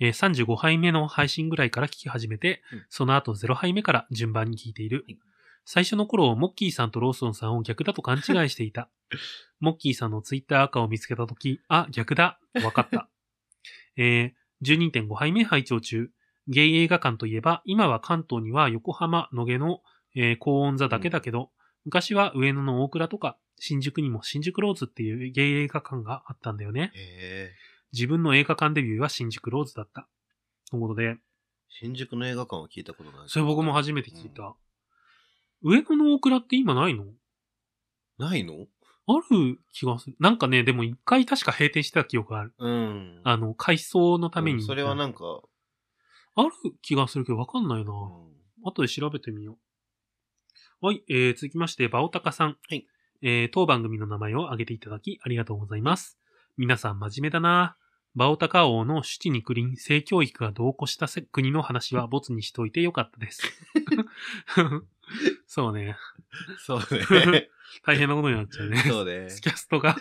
[0.00, 5.04] えー35杯目の配信ぐらいから聞き始めて、うんその後0杯目から順番に聞いている。
[5.06, 5.18] はい
[5.66, 8.90] 最初の頃、モッキーさんとローソンさんを逆だと勘違いしていた。
[9.60, 13.08] モッキーさんのツイッター赤を見つけたとき、あ、逆だ、わかった。
[13.96, 16.10] えー、12.5杯目拝聴中。
[16.46, 19.82] ゲイ映画館といえば、今は関東には横浜、野毛の、
[20.14, 21.50] えー高音座だけだけど、
[21.84, 26.92] 昔は上野の大倉とか、新宿にも新宿ローズっていうゲイ映画館があったんだよね。
[26.94, 27.52] へえ。
[27.92, 30.08] 自分の映画館デビューは新宿ローズだった。
[30.70, 31.16] ということで、
[31.68, 33.28] 新宿の映画館は聞いたことない。
[33.28, 34.54] それ僕も初めて聞いた。
[35.62, 37.04] 上野の大倉って今ないの？
[38.18, 38.66] ないの？
[39.06, 40.16] ある気がする。
[40.18, 42.54] なんかね、でも一回確か閉店してた記憶がある。
[42.58, 43.20] うん。
[43.22, 44.60] あの、改装のために。
[44.60, 45.42] うんそれはなんか、
[46.36, 46.50] ある
[46.82, 47.92] 気がするけどわかんないな。
[47.92, 48.34] うん
[48.66, 49.58] 後で調べてみよう。
[50.80, 52.56] はい、えー、続きまして、バオタカさん。
[52.68, 52.86] はい。
[53.22, 56.18] えー、当番組の名前を挙げていただき、ありがとうございます。
[56.56, 57.76] 皆さん真面目だな
[58.14, 63.42] バオタカ王のシュチにクリン性教育が同行したせ国の話はボツにしといてよかったです。
[65.48, 65.96] そうね。
[66.58, 66.78] そう
[67.30, 67.48] ね。
[67.84, 68.76] 大変なことになっちゃうね。
[68.78, 69.30] そうね。
[69.30, 69.96] スキャストが。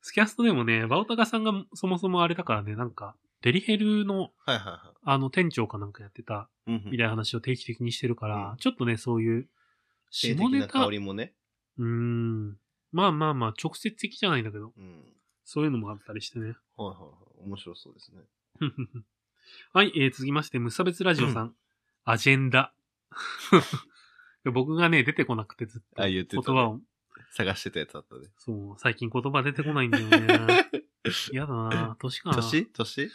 [0.00, 6.72] スキャストでもね、バオタカさんがそもそもあれだからね、なんか、デリヘルの、はいはいはあの、店長かなんかやってた、い。
[6.72, 9.48] うんみたいな話を定期的にしてるから、うんちょっとね、そういう、
[10.10, 11.34] 性下ネタ、的な香うりもね。
[11.78, 12.58] ーん。
[12.92, 15.04] まあまあまあ、直接的じゃないんだけど、うん。
[15.44, 16.44] そういうのもあったりしてね。
[16.46, 16.94] はいはいは
[17.44, 17.48] い。
[17.48, 18.22] 面白そうですね。
[19.72, 21.54] はい、えー、続きまして、無差別ラジオさん。
[22.04, 22.72] アジェンダ。
[24.52, 26.80] 僕がね、出てこなくてずっとあ、言ってた、言葉を、
[27.32, 28.28] 探してたやつだったね。
[28.38, 30.66] そう、最近言葉出てこないんだよね。
[31.32, 32.36] 嫌だな年かな。
[32.36, 32.66] 年？
[32.72, 33.10] 年？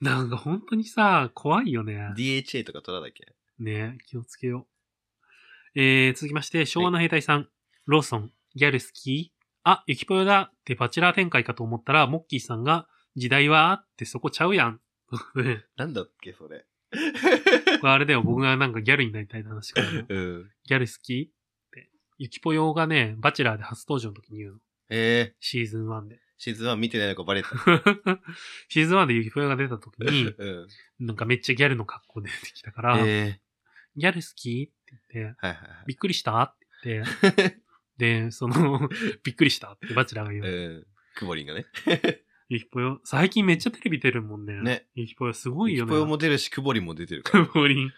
[0.00, 2.12] なんか本当にさ、怖いよね。
[2.16, 3.26] ?DHA とか取らなきゃ。
[3.58, 4.66] ね気をつけよ
[5.74, 5.80] う。
[5.80, 7.48] えー、続きまして、昭和の兵隊さん。
[7.86, 9.32] ローソン、ギャル好き？
[9.64, 14.80] あ、ゆきぽよだってバチェラー展開かと思ったら、モッキーさんが、時代はってそこちゃうやん。
[15.36, 16.66] ね なんだっけ、それ。
[17.80, 20.04] これあれだよ、僕がなんかギャルになりたい話からの。
[20.08, 20.50] うん。
[20.64, 21.32] ギャル好き？
[21.32, 21.90] って。
[22.18, 24.58] ゆきぽよがね、バチェラーで初登場の時に言うの。
[24.90, 26.20] えー、シーズン1で。
[26.42, 27.50] シーズン1見てないのかバレた。
[28.68, 30.66] シーズン1でゆきぽよが出た時に、う
[31.00, 31.06] ん。
[31.06, 33.40] なんかめっちゃギャルの格好で出てきたから、え
[33.94, 37.62] ギャル好きって言って、ー、はいはいびっくりしたって言って、
[37.96, 38.88] で、その、
[39.22, 40.44] びっくりしたってバチェラーが言う。
[40.44, 40.86] うん。
[41.14, 41.66] クボリンがね。
[42.48, 44.60] ゆきぽよ、最近めっちゃテレビ出るもんね。
[44.62, 44.88] ね。
[44.96, 45.90] ゆきぽよすごいよね。
[45.90, 47.46] キポヨも出るし、クボリンも出てるから。
[47.46, 47.92] くぼりん。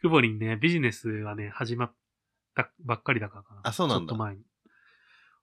[0.00, 1.94] くぼりんね、ビジネスがね、始まっ
[2.54, 3.60] たばっかりだからかな。
[3.64, 4.44] あそうなんだちょっと前に。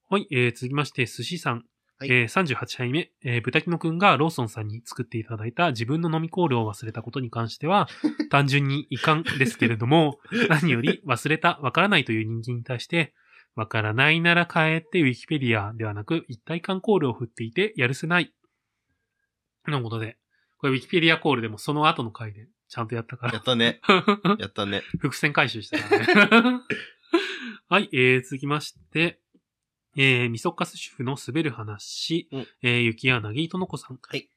[0.10, 1.68] はい、えー、続きまして、寿司さん。
[2.00, 7.88] はいえー、38杯目、えー、豚キノくんがローソンさんに作っていただいた自分の飲みコールを忘れたことに関しては、
[8.30, 13.16] 単純に遺憾ですけれども、 何より忘れた、わからないという人間に対して、
[13.56, 18.32] わからないなら帰ってウィキペディアではなく一体感コールを振っていてやるせない。
[19.66, 20.18] のことで、
[20.60, 23.44] これウィキペディアコールでもその後の回でちゃんとやったからやっ。
[23.44, 23.82] たね。
[24.38, 24.84] やったね。
[25.00, 26.62] 伏線回収したからね。
[27.70, 29.20] はい、えー、続きまして、
[30.00, 34.00] えー、みそかす主婦の滑る話、うんえー、ゆきやなぎとのこさん。
[34.08, 34.30] はい。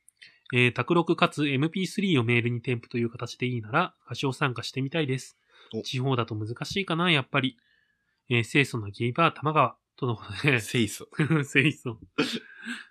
[0.55, 5.37] えー、卓録かつ MP3 をメールに添付という形でいいなら、歌唱参加してみたいです
[5.75, 5.83] お。
[5.83, 7.59] 地方だと難しいかな、やっぱり。
[8.31, 11.07] えー、清楚なゲイバー玉川、とのことで、清楚。
[11.45, 11.99] 清楚。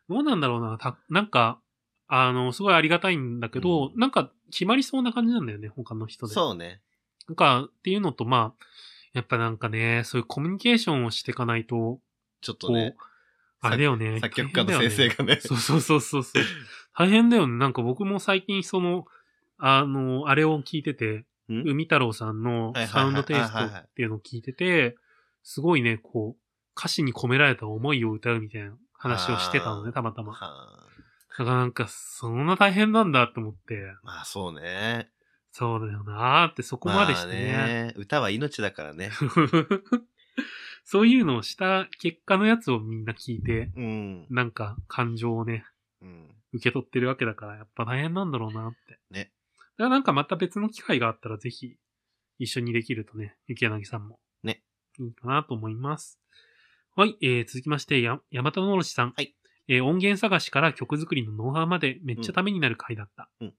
[0.08, 1.60] どうなんだろうな、た、なんか、
[2.08, 6.34] あの、すごいありがたいんだけど、うんなんか決まりそうな感じなんだよね、他の人で。
[6.36, 6.82] そうね。
[7.28, 8.66] なんか、っていうのと、まあ、
[9.14, 12.00] やっぱなんかね、そういうコミュニケーションをしていかないと、
[12.42, 12.96] ちょっとね。
[13.62, 14.20] あれだよね。
[14.20, 15.40] 作曲家の先生がね。
[15.42, 16.44] そうそうそうそうそう。
[16.98, 17.58] 大変だよね。
[17.58, 19.06] なんか僕も最近その、
[19.58, 21.70] あの、あれを聞いてて、ん？
[21.72, 24.96] 海太郎さんのサウンドテイストっていうのを聞いてて、
[25.44, 26.42] すごいね、こう、
[26.78, 30.34] 歌詞に込められた思いを歌うみたいな話をしてたのね、たまたま。
[30.34, 30.86] はあ
[31.38, 35.10] だからなんか、そんな大変なんだって思って、まあそうね。
[35.52, 37.54] そうだよなーってそこまでしてね。
[37.54, 37.94] まあね。
[37.96, 39.12] 歌は命だからね。
[40.92, 44.26] そういうのをした結果のやつをみんな聞いて、うん。
[44.32, 45.64] なんか感情をね、
[46.02, 46.36] うん。
[46.52, 48.98] 受け取ってるわけだから、やっぱ大変なんだろうなって。
[49.12, 49.32] ね。
[49.56, 51.76] だからなんかまた別の機会があったらぜひ
[52.40, 54.18] 一緒にできるとね、ゆきやなぎさんも。
[54.42, 54.64] ね。
[54.98, 56.20] いいかなと思います。
[56.96, 59.14] はい、えー、続きまして、や、山田のろしさん。
[59.16, 59.36] はい。
[59.68, 63.30] えー、音源探しから曲作りのノウハウまでめっちゃためになる回だった。
[63.42, 63.54] うん。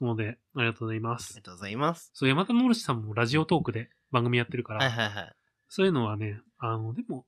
[0.00, 1.40] なので、ありがとうございまありすが。
[1.40, 2.10] とうございます。
[2.14, 5.36] そう、山田のろしさんもラジオトークで番組やってるから、はいはいはい。
[5.68, 7.26] そういうのはね、あの、でも、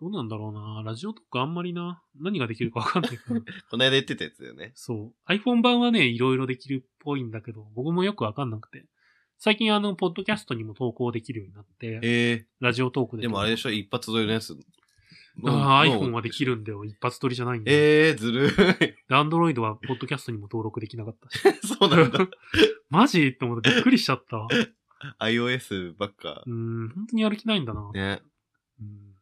[0.00, 0.82] どうなんだろうな。
[0.84, 3.40] ラジオトークあんまりな、何ができるかわかんないから。
[3.70, 4.72] この間言ってたやつだよね。
[4.74, 5.32] そう。
[5.32, 8.86] iPhone 版はね、いろいろできるっぽいんだけど、僕もよくわかんなくて。
[9.38, 13.22] 最近あの、ポッドキャストにも投稿できるようになって、えラジオトークえで。
[13.22, 13.70] でもあれでしょ？
[13.70, 14.56] 一発撮りのやつ。
[15.44, 16.84] ああ、の iPhone はできるんだよ。
[16.84, 17.76] 一発撮りじゃないんだよ。
[17.78, 18.50] えー、ずるい。
[18.56, 21.40] で Android はポッドキャストにも登録できなかったし。
[21.66, 22.18] そうなんだ。
[22.90, 23.26] マジ？
[23.28, 24.46] って思ってびっくりしちゃった。
[25.18, 26.50] iOS ばっかう。
[26.50, 27.90] ん、本当にやる気ないんだな。
[27.92, 28.22] ね。
[28.80, 29.14] うん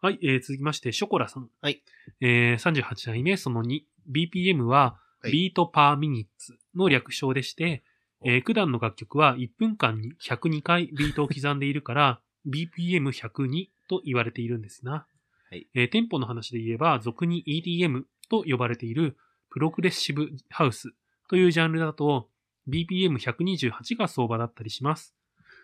[0.00, 1.50] はい、えー続きまして、ショコラさん。
[1.60, 1.82] はい。
[2.20, 3.80] えー、38代目、その2。
[4.10, 4.78] BPM は、
[5.20, 7.82] はい beat per minutes の略称でして、
[8.24, 15.06] えー普段の楽曲は1分間に102回ビートを刻んでいるから、 BPM102 と言われているんですな。
[15.50, 19.16] はいえーテンポの話で言えば、俗に EDM と呼ばれている
[19.50, 20.92] プログレッシブハウス
[21.28, 22.28] というジャンルだと、
[22.68, 25.14] BPM128 が相場だったりします。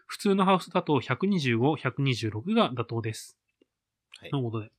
[0.06, 3.36] 普通のハウスだと125、126が妥当です。
[4.20, 4.70] はいなるほどね。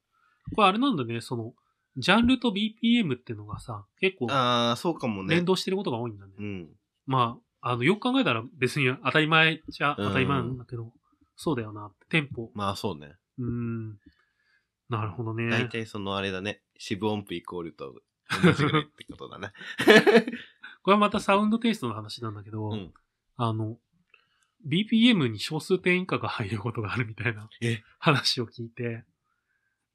[0.55, 1.53] これあれなんだね、その、
[1.97, 5.45] ジャンルと BPM ってのがさ、結構ああ、そうかもね連。
[5.45, 6.33] 動してることが多いんだね。
[6.37, 6.69] うん。
[7.05, 10.91] まあ、あの、よく考えたら別に当たり前じゃうん当たり前なんだけど、
[11.35, 11.91] そうだよな。
[12.09, 12.51] テンポ。
[12.53, 13.15] まあそうね。
[13.39, 13.97] うーん。
[14.89, 15.49] なるほどね。
[15.49, 16.61] 大体そのあれだね。
[16.77, 17.95] 四分音符イコールと
[18.43, 19.51] 同じぐらいってことだね。
[20.85, 22.93] これはまたサウンドテイストの話なんだけど、うん
[23.37, 23.79] あの、
[24.69, 27.81] BPM に小数点以下が入ることがあるみたいなえ？
[27.97, 29.03] 話を聞いて、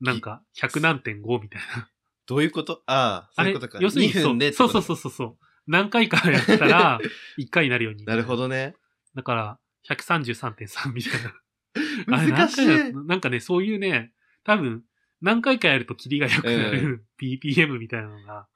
[0.00, 1.88] なんか100何点5みたいな。
[2.26, 2.82] どういうこと？
[2.86, 3.78] ああ、そあれういうことか。
[3.80, 4.72] 要するに2分でってこと？
[4.72, 5.44] そうそうそうそうそう。
[5.68, 6.98] 何回かやったら
[7.38, 8.04] 1回になるように。
[8.04, 8.74] なるほどね。
[9.14, 12.18] だから、133.3みたいな。
[12.18, 14.12] あれ難しいなんかね、そういうね、
[14.42, 14.82] 多分、
[15.22, 18.46] 何回かやるとキリが良くなる BPM みたいなのが。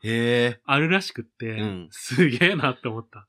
[0.64, 3.26] あるらしくって、うんすげえなって思った。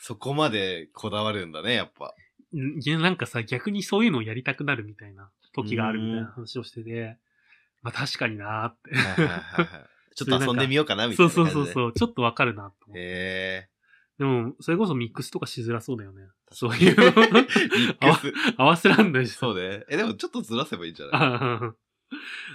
[0.00, 2.14] そこまでこだわるんだね、やっぱ。
[2.54, 7.18] んいや、なんかさ、逆にそういうのをやりたくなるみたいな時があるみたいな話をしてて、
[7.82, 8.90] まあ確かになーって。
[10.16, 11.54] ちょっと遊んでみようかな、みたそういな感じで。
[11.54, 13.00] そうそうそう、ちょっとわかるなと思って。
[13.00, 13.68] へ
[14.20, 16.22] でも、それこそミックスとかしづらそうだよね。
[16.22, 16.54] え。
[16.54, 17.46] そういうの。
[18.58, 19.32] 合わせらんないし。
[19.32, 19.84] そうね。
[19.88, 21.20] え、でもちょっとずらせばいいんじゃない？
[21.22, 21.74] あ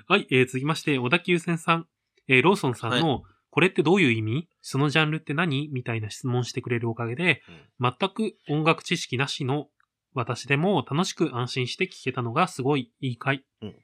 [0.07, 1.87] はい、えー続きまして、小田急線さん、
[2.27, 4.47] えーローソンさんの、これってどういう意味？
[4.61, 5.69] そのジャンルって何？
[5.69, 7.41] みたいな質問してくれるおかげで、
[7.79, 9.69] 全く音楽知識なしの
[10.13, 13.43] 私でも楽しく安心して聴けたのがすごいいい回。
[13.61, 13.75] うん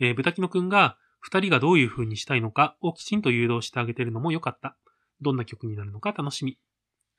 [0.00, 4.76] えー豚キノくんが二人がどういう風にしたいのかをきちんと誘導してあげてるのも良かった。
[5.22, 6.58] どんな曲になるのか楽しみ。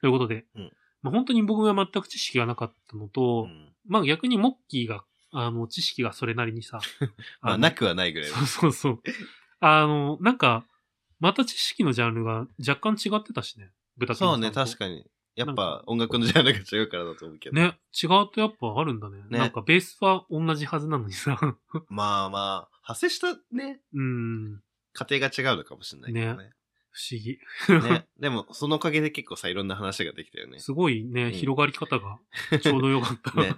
[0.04, 6.80] ということで、うんまあ、本当に僕が全く知識がなかったのと、うんまあ逆にモッキーが、あの、知識がそれなりにさ、
[7.42, 9.02] まあ、のなくはないぐらいだそうそうそう。
[9.60, 10.66] あの、なんか、
[11.20, 13.72] また知識のジャンルが若干違ってたしね。
[13.98, 14.76] 豚そうね、確に。
[14.76, 15.06] かに。
[15.36, 17.56] やっぱ音楽のジャンルが違うからだと思うけど。
[17.56, 19.18] ね、違うとやっぱあるんだね。
[19.30, 21.38] ねなんかベースは同じはずなのにさ。
[21.90, 24.62] まあまあ、派生したね、うん、
[24.94, 26.52] 過程が違うのかもしれないけどね。
[26.94, 27.40] 不思議。
[27.90, 28.06] ね。
[28.20, 30.60] でも、そのおかげで結構さ、いろんな話ができたよね。
[30.60, 32.20] すごいね、うん広がり方が
[32.62, 33.42] ちょうどよかった。
[33.42, 33.54] ね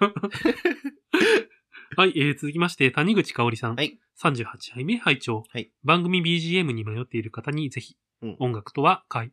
[1.96, 3.76] はい、えー続きまして、谷口香織さん。
[3.76, 9.30] はい38杯目拝聴、はい番組 BGM に迷っている方にぜひ、うん音楽とは回。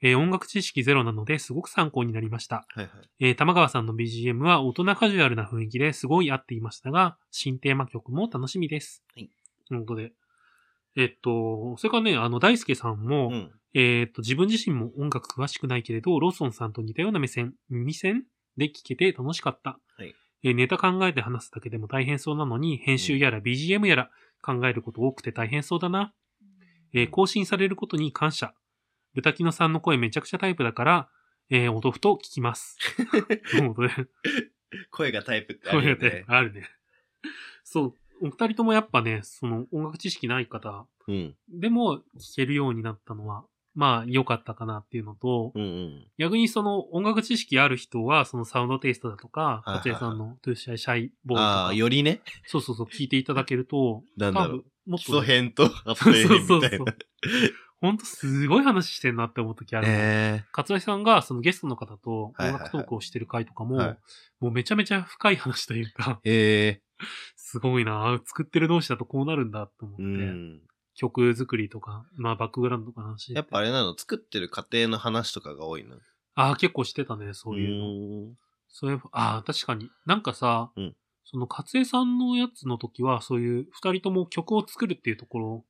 [0.00, 2.66] えー音楽知識ゼロなのですごく参考になりました。
[2.74, 2.90] はいはい。
[3.20, 9.04] えー玉川さんの BGM は大人カジュアルな雰囲気ですごい合っていましたが、新テーマ曲も楽しみです。
[9.14, 9.30] はい。
[9.68, 10.14] ということで。
[10.96, 13.50] えっと、それからね、あの、大輔さんも、うん。
[13.76, 18.24] えっと、自分自身も音楽詳しくないけれど、ローソンさんと似たような目線、耳線
[18.56, 19.78] で聴けて楽しかった。
[19.96, 20.14] はい
[20.46, 24.10] えーネタ考えて話すだけでも大変そうなのに、編集やら BGM やら
[24.42, 26.12] 考えること多くて大変そうだな。
[26.92, 28.54] えー更新されることに感謝。
[29.14, 31.08] 豚キノさんの声めちゃくちゃタイプだから、
[31.50, 32.78] えー、お豆腐と聞きます。
[34.90, 36.24] 声がタイプってあそうやってるよね。
[36.28, 36.68] あるね。
[37.64, 41.34] そう、お二人ともやっぱね、その音楽知識ない方うん。
[41.48, 43.44] でも聞けるようになったのは、
[43.74, 46.06] まあ良かったかなっていうのと、うんうん。
[46.18, 54.64] 逆にその音楽知識ある人は、そのサウンドテイストだとか、はいはいさんのトゥーシャイシャイボーイとあかあ、、よりね、そうそうそう聞いていただけると、なんだろう多分。
[54.86, 56.84] もっ基とね、礎編と後編みたいな。
[57.86, 59.86] ほんとすごい話してんなって思う時ある。
[59.88, 63.98] え勝井さんがそのゲストの方と音楽トークをしてる回とかも、はい
[64.40, 66.80] もうめちゃめちゃ深い話というか、ー、え
[67.36, 70.60] すごいな作ってる同士だとこうなるんだと思っー、て、うん。
[70.94, 73.34] 曲作りとか、まあバックグラウンドとかの話。
[73.34, 75.96] やっぱあれなの、作ってる過程の話とかが多いの？
[76.34, 77.86] ああ、結構してたね、そういうの。
[77.86, 78.34] うん
[78.68, 79.88] そういう、ああ、確かに。
[80.04, 85.64] なんかさ、うんその、勝江さんのやつの時は、そういう、二人とも曲を作るっていうところ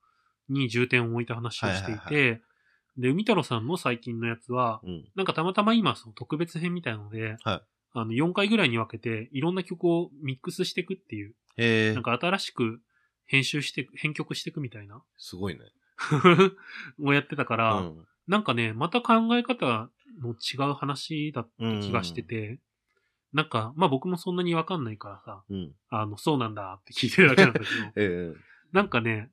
[0.49, 2.41] に重点を置いた話をしていて、はい
[2.97, 5.05] で、海太郎さんの最近のやつは、うん。
[5.17, 7.63] なんかたまたま今、その特別編みたいので、はい
[7.97, 12.81] あの、4回ぐらいに分けて、いろんな曲をミックスしていくっていう、えーなん、か新しく
[13.27, 15.61] 編集して、編曲していくみたいな、すごいね。
[17.01, 18.07] をやってたから、うん。
[18.27, 19.91] なんかね、また考え方
[20.21, 22.59] の違う話だった気がしてて、
[23.33, 25.73] なんか、まあ僕もそんなにわかんないからさ、うん。
[25.89, 28.37] あの、そうなんだって聞いてるだけなんだけど、うんうん。
[28.73, 29.31] なんかね、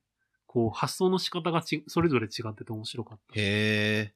[0.52, 3.40] こう、発想の仕方がち、それぞれ違ってて面白かった。
[3.40, 4.14] へえ。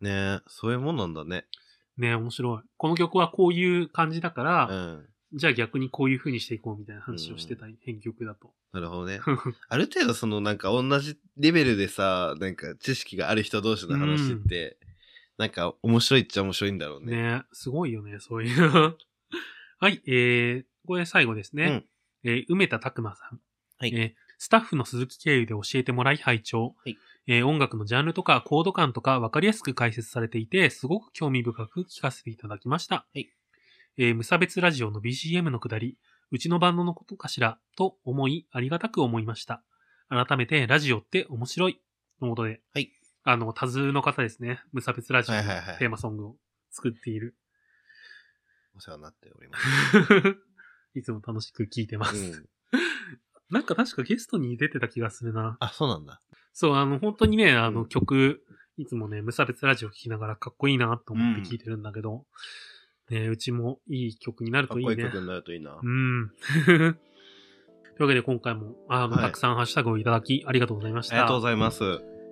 [0.00, 1.44] ねえ、そういうもんなんだね。
[1.98, 2.62] ね面白い。
[2.78, 5.08] この曲はこういう感じだから、うん。
[5.34, 8.54] じゃあ逆にこういう風にしていこうみたいな話をしてた、編曲だと。
[8.72, 9.20] なるほどね。
[9.68, 14.78] ある程度そのなんか同じレベルでさ、なんか知識がある人同士の話って、
[15.36, 17.12] なんか面白いっちゃ面白いんだろうね。
[17.14, 18.96] ねすごいよね、そういう。
[19.80, 21.84] はい、えー、これ最後ですね。
[22.22, 23.40] えー梅田拓馬さん。
[23.76, 32.96] はいえースタッフの鈴木経由で教えてもらい拝聴、はいえー音楽のジャンルとかコード感とか分かりやすく解説されていて、すごく興味深く聞かせていただきました。
[32.96, 33.28] はい
[33.96, 35.96] えー無差別ラジオの BGM のくだり、
[36.30, 39.62] うちのバンドのことかしら、と思い、ありがたく思いました。
[40.08, 41.80] 改めて、ラジオって面白い。
[42.18, 42.90] ということで、はい
[43.22, 44.60] あの、多数の方ですね。
[44.72, 46.36] 無差別ラジオのはいはいはいテーマソングを
[46.70, 47.34] 作っている。
[48.76, 50.36] お世話になっております。
[50.98, 52.16] いつも楽しく聞いてます。
[52.16, 52.48] うん。
[53.50, 55.56] なんか確かゲストに出てた気がするな。
[55.60, 56.20] あ、そうなんだ。
[56.52, 58.42] そう、あの、本当にね、あのうん曲、
[58.76, 62.24] いつもね、無差別ラジオ聴きながらかっこいいなと思って聴いてるんだけど、
[63.10, 64.94] ね、うちもいい曲になるといいね。
[64.96, 65.78] かっこいい曲になるといいな。
[65.80, 66.32] うん。
[66.66, 66.86] とい
[68.00, 71.14] うわけで今回も、あの、はいたくさんハッシュタグをいただき、ありがとうございました。
[71.14, 71.84] ありがとうございます。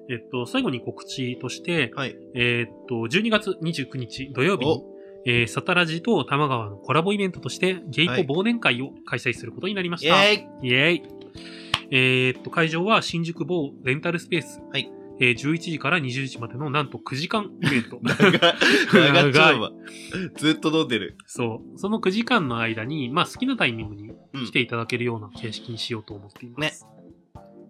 [0.08, 2.16] えっと、最後に告知として、はい。
[2.34, 4.91] えっと、12月29日土曜日にお、
[5.24, 8.26] えー、サタラジと玉川のコラボイベントとして、ゲイポはい。
[8.26, 10.30] 忘年会を開催することになりました。
[10.32, 10.68] イェーイ。
[10.68, 11.02] イェーイ。
[11.90, 14.60] えーっと、会場は新宿某レンタルスペース。
[14.72, 14.90] はい。
[15.20, 18.00] えー11時から20時までのなんと9時間イベント。
[18.02, 18.32] 長い。
[18.32, 19.70] 長っちゃうわ。
[20.36, 21.16] ずっと飲んでる。
[21.26, 21.78] そう。
[21.78, 24.66] その9時間の間に、まあ好きなタイミングにうん来てい。
[24.66, 26.48] ただけるような形式にしようと思ってい。
[26.56, 26.86] ます。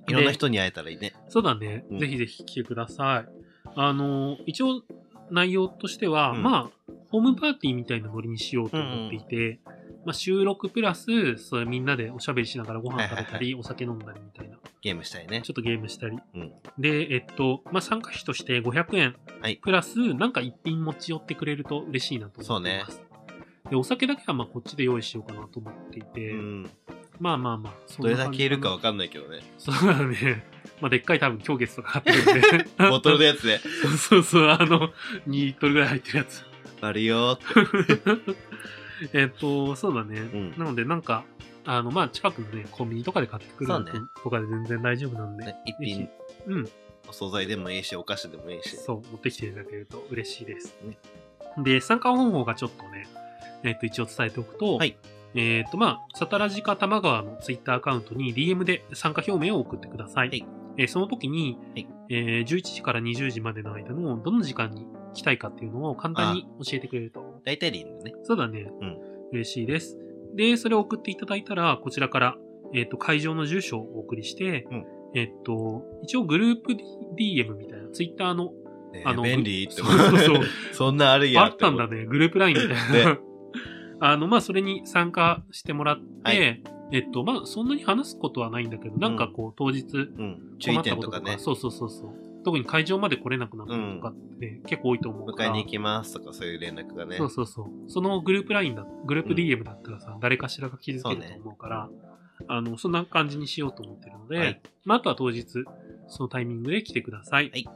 [0.09, 0.13] い。
[0.13, 0.95] ろんな人に会えたらい。
[0.95, 0.97] い。
[0.99, 1.13] ね。
[1.29, 1.85] そうだね。
[1.91, 3.29] うんぜひぜひ来てください。
[3.75, 4.83] あの、一応
[5.31, 9.61] 内容としては、うんまあ、ホームパーティーみたいなノリにしようと思っていて、
[10.07, 14.57] まあ収録プラス、それみんなでおしゃべりしながらご飯食べたり、お酒飲んだりみたいな。
[14.81, 15.51] ゲームしたいねち。
[15.51, 16.17] ょっとゲームしたり。
[16.35, 16.53] うん。
[16.79, 19.15] で、えっと、まあ、参加費として500円。
[19.43, 23.03] はいプラス、なんか一品持ち寄ってくれると嬉しいなと思っています。
[23.69, 26.71] で、お酒だけはまあこっちで用意しようかなと思っていて、うん。
[27.21, 29.41] まあまあまあ、そんどれだけいるかわかんないけどね。
[29.59, 30.45] そうだね。
[30.81, 32.67] まあ、でっかい多分狂月とかあってるんで。
[32.91, 33.59] ボトルのやつで。
[33.83, 34.89] そうそうそう、あの、
[35.29, 36.45] 2リットルぐらい入ってるやつ。
[36.87, 38.37] あるよーって。
[39.19, 40.21] えっと、そうだね。
[40.21, 41.25] んなので、なんか、
[41.65, 45.47] あの、まあ、近くのね、コンビニとかで買ってくるうねとかで全然大丈夫なんで。
[45.47, 46.09] ね一品、
[46.47, 46.69] うん。
[47.09, 48.77] お惣菜でもいいし、お菓子でもいいし。
[48.77, 50.77] そう、持ってきていただけると嬉しいです。
[50.85, 50.99] ね
[51.59, 53.07] で、参加方法がちょっとね、
[53.63, 54.97] えっ、と、一応伝えておくと、はい
[55.35, 60.29] えっ、と、まあ、サタラジカ玉川のツイッターアカウントに DM で参加表明を送ってください。
[60.29, 60.45] はい
[60.79, 67.41] えーその時に、はいえー11時から20時までの間のどの時間に来たいかっていうのを簡単に教えてくれると。
[67.45, 68.15] 大体でいいんだね。
[68.23, 68.71] そうだね。
[68.81, 68.99] うん
[69.33, 69.99] 嬉しいです。
[70.35, 72.37] で、それを送っていただいたら、こちらから、
[72.75, 76.73] えっ、と、会場の住所をお送りして、うんえっ、と、一応グループ
[77.19, 78.53] DM みたいな、ツイッターの
[78.93, 80.41] ねあの便利ってそうそうそう。
[80.73, 82.07] そんなあるやあったんだね。
[82.07, 82.69] グループラインみたい
[83.05, 83.19] な。
[84.01, 86.63] あの、まあ、それに参加してもらって、はい
[86.95, 90.59] えっと、まあ、そんなに話すことはないんだけど、なんかこう、当日、うん。
[90.63, 90.95] 困った。
[90.95, 92.32] こととかそうそうそうそう。
[92.45, 95.51] 特に会場まで来れなくなったりとかって結構多いと思うから。
[95.51, 97.17] 迎えに行きますとかそういう連絡がね。
[97.17, 97.91] そうそうそう。
[97.91, 101.91] そのグループラインだ、グループうん DM だったらさ、誰かしらが気づけると思うから、
[102.49, 105.65] あの、そんな感じにしようと思ってるので、はいまあ、あとは当日、
[106.09, 107.51] そのタイミングで来てください。
[107.51, 107.69] はい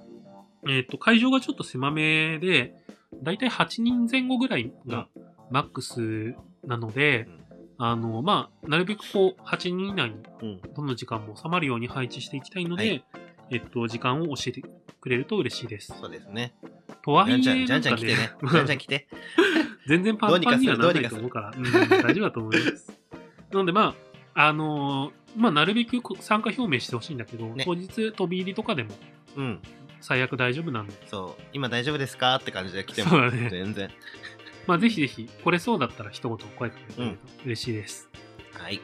[0.68, 2.74] えっ、と、会場がちょっと狭めで、
[3.22, 5.06] だいたい8人前後ぐらいが
[5.50, 7.28] マックスなので、
[7.78, 10.60] あの、まあ、なるべくこう、8人以内にうん。
[10.74, 13.04] どの時間も収まるように配置していきたいので、はい
[13.50, 14.62] えっと、時間を教えて
[15.00, 15.94] くれると嬉しいです。
[15.98, 16.54] そうですね。
[17.04, 18.32] とはいえ、じゃんじゃん、じゃん来てね。
[18.50, 19.08] じゃんじゃん来て。
[19.86, 23.00] 全然パンパンにはならないと思うから、うん、大丈夫だと思います。
[23.52, 23.94] なので、ま
[24.34, 28.90] あ、あのーまあ、なるべくこ参加表明してほしいんだけど、ね当日飛び入りとかでも
[29.36, 29.60] うん。
[30.00, 31.42] 最悪大丈夫なんで、そう。
[31.52, 33.10] 今大丈夫ですかって感じで来ても。
[33.10, 33.90] そうだね全然。
[34.66, 38.10] まあ、ぜひぜひ、これそうだったら一言声かけてくれると嬉しいです。
[38.52, 38.80] はい。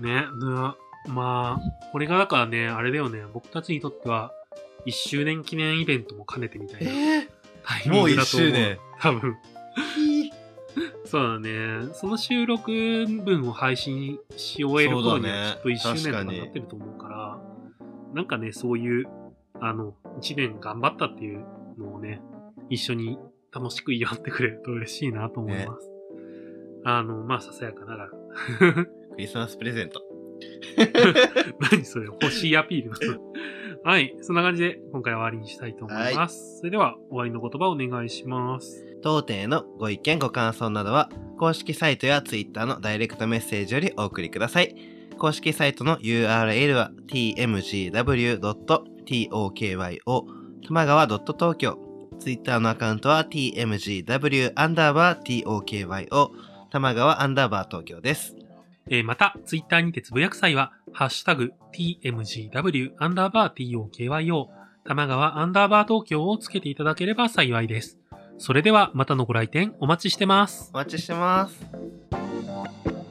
[0.00, 0.76] ね、な
[1.08, 4.32] まあ、これがだからね、あれだよね、僕たちにとっては、
[4.86, 7.28] 1周年記念イベントも兼ねてみたいなえ
[7.64, 8.50] タイミングだと思う。
[8.50, 9.36] もう一周年多分。
[11.04, 11.88] そうだね。
[11.92, 12.70] その収録
[13.06, 17.38] 分を配信し終える頃にはきっと1周年とかになってると思うから、
[18.14, 19.06] なんかね、そういう、
[19.60, 21.44] あの、1年頑張ったっていう
[21.78, 22.22] のをね、
[22.70, 23.18] 一緒に
[23.54, 25.90] 楽しく祝ってくれると嬉しいなと思います。
[26.84, 28.10] あの、まあ、ささやかながら。
[28.10, 28.88] ク
[29.18, 30.11] リスマスプレゼント。
[31.72, 32.92] 何それ欲しいアピール
[33.84, 34.14] はい。
[34.20, 36.58] そんな感じで今回は終わりにしたいと思います。
[36.58, 38.86] それでは終わりの言葉をお願いします。
[39.02, 44.76] 当店へのご意見ご感想などは公式サイトや Twitter のダイレクトメッセージよりお送りください
[45.18, 48.40] 公式サイトの URL は tmgw.tokyo
[50.64, 51.76] 玉川 .tokyo
[52.20, 56.28] Twitter のアカウントは tmgw アンダーバー tokyo
[56.70, 58.36] 玉川アンダーバー東京です
[58.94, 64.48] えーまた、ツイッターにてつぶやく際は、ハッシュタグ、tmgw アンダーバー tokyo、
[64.84, 67.98] 玉川アンダーバー東京をつけていただければ幸いです。
[68.36, 70.70] それでは、またのご来店お待ちしてます。
[70.74, 73.01] お待ちしてます